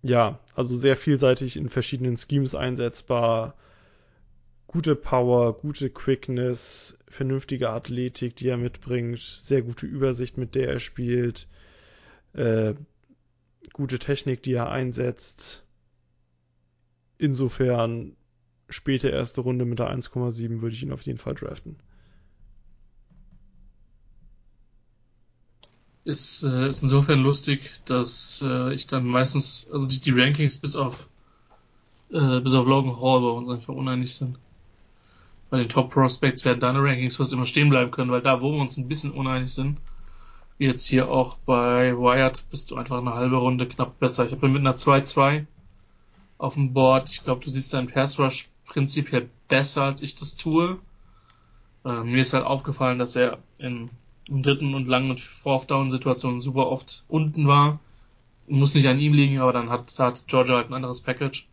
[0.04, 3.56] ja, also sehr vielseitig in verschiedenen Schemes einsetzbar.
[4.68, 10.80] Gute Power, gute Quickness, vernünftige Athletik, die er mitbringt, sehr gute Übersicht, mit der er
[10.80, 11.48] spielt,
[12.34, 12.74] äh,
[13.74, 15.64] gute Technik, die er einsetzt.
[17.18, 18.16] Insofern
[18.70, 21.78] späte erste Runde mit der 1,7 würde ich ihn auf jeden Fall draften.
[26.08, 30.76] Ist, äh, ist insofern lustig, dass äh, ich dann meistens, also die, die Rankings bis
[30.76, 31.10] auf
[32.12, 34.38] äh, bis auf Logan Hall bei uns einfach uneinig sind.
[35.50, 38.52] Bei den Top Prospects werden deine Rankings fast immer stehen bleiben können, weil da, wo
[38.54, 39.78] wir uns ein bisschen uneinig sind,
[40.58, 44.26] wie jetzt hier auch bei Wired, bist du einfach eine halbe Runde knapp besser.
[44.26, 45.46] Ich habe mit einer 2-2
[46.38, 47.10] auf dem Board.
[47.12, 50.80] Ich glaube, du siehst deinen Pass Rush prinzipiell besser, als ich das tue.
[51.86, 53.90] Äh, mir ist halt aufgefallen, dass er in
[54.30, 57.80] im dritten und langen Fourth-Down-Situationen super oft unten war.
[58.48, 61.48] Muss nicht an ihm liegen, aber dann hat, hat Georgia halt ein anderes Package.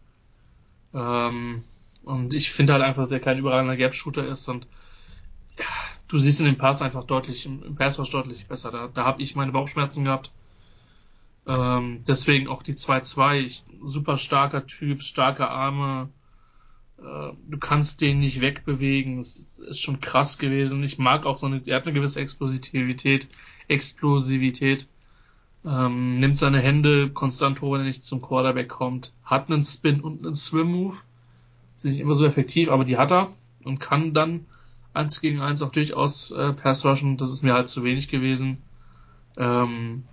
[0.93, 1.65] Ähm,
[2.05, 4.67] und ich finde halt einfach, dass er kein überragender Gap-Shooter ist und
[5.59, 5.65] ja,
[6.09, 8.71] du siehst in dem Pass einfach deutlich, im Pass war es deutlich besser.
[8.71, 10.31] Da, da habe ich meine Bauchschmerzen gehabt.
[11.47, 13.63] Ähm, deswegen auch die 2-2.
[13.83, 16.09] Super starker Typ, starke Arme,
[17.05, 19.19] du kannst den nicht wegbewegen.
[19.19, 20.83] Es ist schon krass gewesen.
[20.83, 23.29] Ich mag auch so eine, er hat eine gewisse Explosivität,
[23.69, 24.87] Explosivität.
[25.65, 29.13] Ähm, nimmt seine Hände konstant hoch, wenn er nicht zum Quarterback kommt.
[29.25, 30.97] Hat einen Spin und einen Swim Move.
[31.77, 33.33] Sind nicht immer so effektiv, aber die hat er
[33.65, 34.47] und kann dann
[34.93, 37.17] eins gegen eins auch durchaus äh, Pass rushen.
[37.17, 38.59] Das ist mir halt zu wenig gewesen.
[39.37, 40.05] Ähm,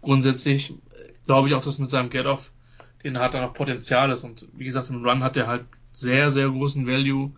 [0.00, 0.74] grundsätzlich
[1.26, 2.52] glaube ich auch, dass mit seinem Get-Off,
[3.04, 6.30] den hat er noch Potenzial ist und wie gesagt, im Run hat er halt sehr,
[6.30, 7.32] sehr großen Value.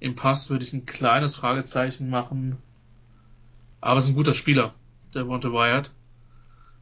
[0.00, 2.56] Im Pass würde ich ein kleines Fragezeichen machen.
[3.80, 4.74] Aber es ist ein guter Spieler,
[5.14, 5.92] der Monte Wyatt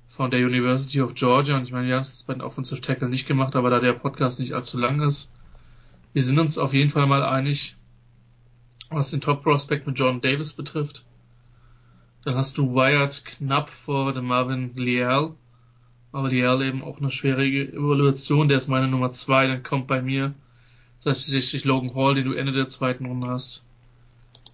[0.08, 1.56] von der University of Georgia.
[1.56, 3.94] Und ich meine, wir haben es bei den Offensive Tackle nicht gemacht, aber da der
[3.94, 5.34] Podcast nicht allzu lang ist,
[6.12, 7.76] wir sind uns auf jeden Fall mal einig,
[8.90, 11.04] was den Top Prospect mit John Davis betrifft.
[12.24, 15.32] Dann hast du Wyatt knapp vor dem Marvin Liel.
[16.12, 18.48] Aber Liel eben auch eine schwierige Evaluation.
[18.48, 19.46] Der ist meine Nummer zwei.
[19.46, 20.34] Dann kommt bei mir
[21.04, 23.64] das heißt tatsächlich Logan Hall, den du Ende der zweiten Runde hast.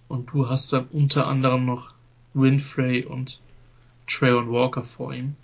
[0.07, 1.93] Und du hast dann unter anderem noch
[2.33, 3.39] Winfrey und
[4.07, 5.35] Trayon Walker vor ihm.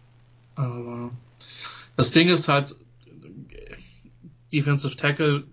[0.55, 1.11] Aber
[1.95, 2.75] das Ding ist halt,
[4.51, 5.43] Defensive Tackle,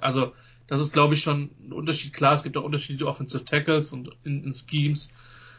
[0.00, 0.32] also
[0.66, 2.12] das ist glaube ich schon ein Unterschied.
[2.12, 5.12] Klar, es gibt auch unterschiedliche Offensive Tackles und in, in Schemes,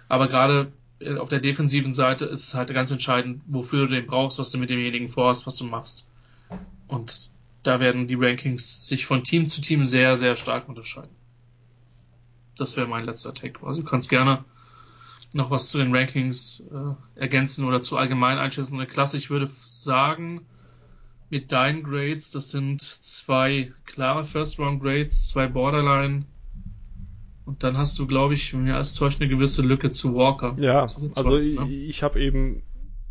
[0.07, 0.71] aber gerade
[1.19, 4.57] auf der defensiven Seite ist es halt ganz entscheidend, wofür du den brauchst, was du
[4.57, 6.07] mit demjenigen vorhast, was du machst.
[6.87, 7.29] Und
[7.65, 11.11] da werden die Rankings sich von Team zu Team sehr, sehr stark unterscheiden.
[12.57, 13.65] Das wäre mein letzter Take.
[13.65, 14.45] Also du kannst gerne
[15.33, 18.75] noch was zu den Rankings äh, ergänzen oder zu allgemein einschätzen.
[18.75, 20.41] Eine Klasse, ich würde sagen,
[21.29, 26.25] mit deinen Grades, das sind zwei klare First-Round-Grades, zwei Borderline.
[27.45, 30.55] Und dann hast du, glaube ich, mir als täuscht eine gewisse Lücke zu Walker.
[30.59, 31.69] Ja, also, also ich, ne?
[31.69, 32.61] ich habe eben,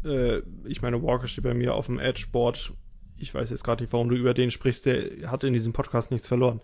[0.05, 2.73] äh, ich meine, Walker steht bei mir auf dem Edge-Board
[3.25, 6.11] ich weiß jetzt gerade nicht, warum du über den sprichst, der hat in diesem Podcast
[6.11, 6.61] nichts verloren.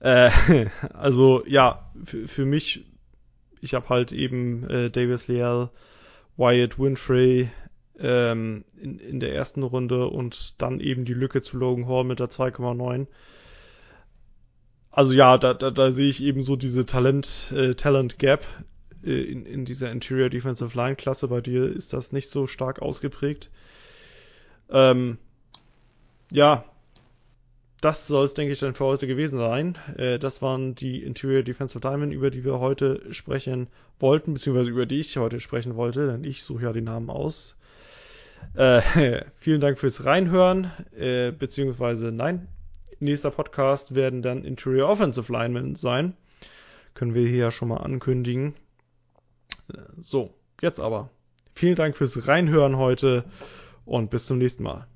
[0.00, 0.30] Äh,
[0.94, 2.86] also ja, für, mich,
[3.60, 5.70] ich habe halt eben äh, Davis Leal,
[6.36, 7.50] Wyatt Winfrey
[7.98, 12.20] ähm, in, in der ersten Runde und dann eben die Lücke zu Logan Hall mit
[12.20, 13.06] der 2,9.
[14.90, 17.74] Also ja, da, da, da sehe ich eben so diese Talent, äh,
[19.04, 21.28] äh, in, in dieser Interior Defensive Line Klasse.
[21.28, 23.50] Bei dir ist das nicht so stark ausgeprägt.
[24.70, 25.18] Ähm,
[26.30, 26.64] ja,
[27.80, 29.78] das soll es, denke ich, dann für heute gewesen sein.
[29.96, 33.68] Äh, das waren die Interior Defensive Linemen, über die wir heute sprechen
[34.00, 37.56] wollten, beziehungsweise über die ich heute sprechen wollte, denn ich suche ja die Namen aus.
[38.54, 42.48] Äh, vielen Dank fürs Reinhören, äh, beziehungsweise nein.
[43.00, 46.14] Nächster Podcast werden dann Interior Offensive Linemen sein.
[46.94, 48.54] Können wir hier ja schon mal ankündigen.
[49.72, 51.10] Äh, so, jetzt aber.
[51.54, 53.24] Vielen Dank fürs Reinhören heute
[53.84, 54.88] und bis zum nächsten Mal.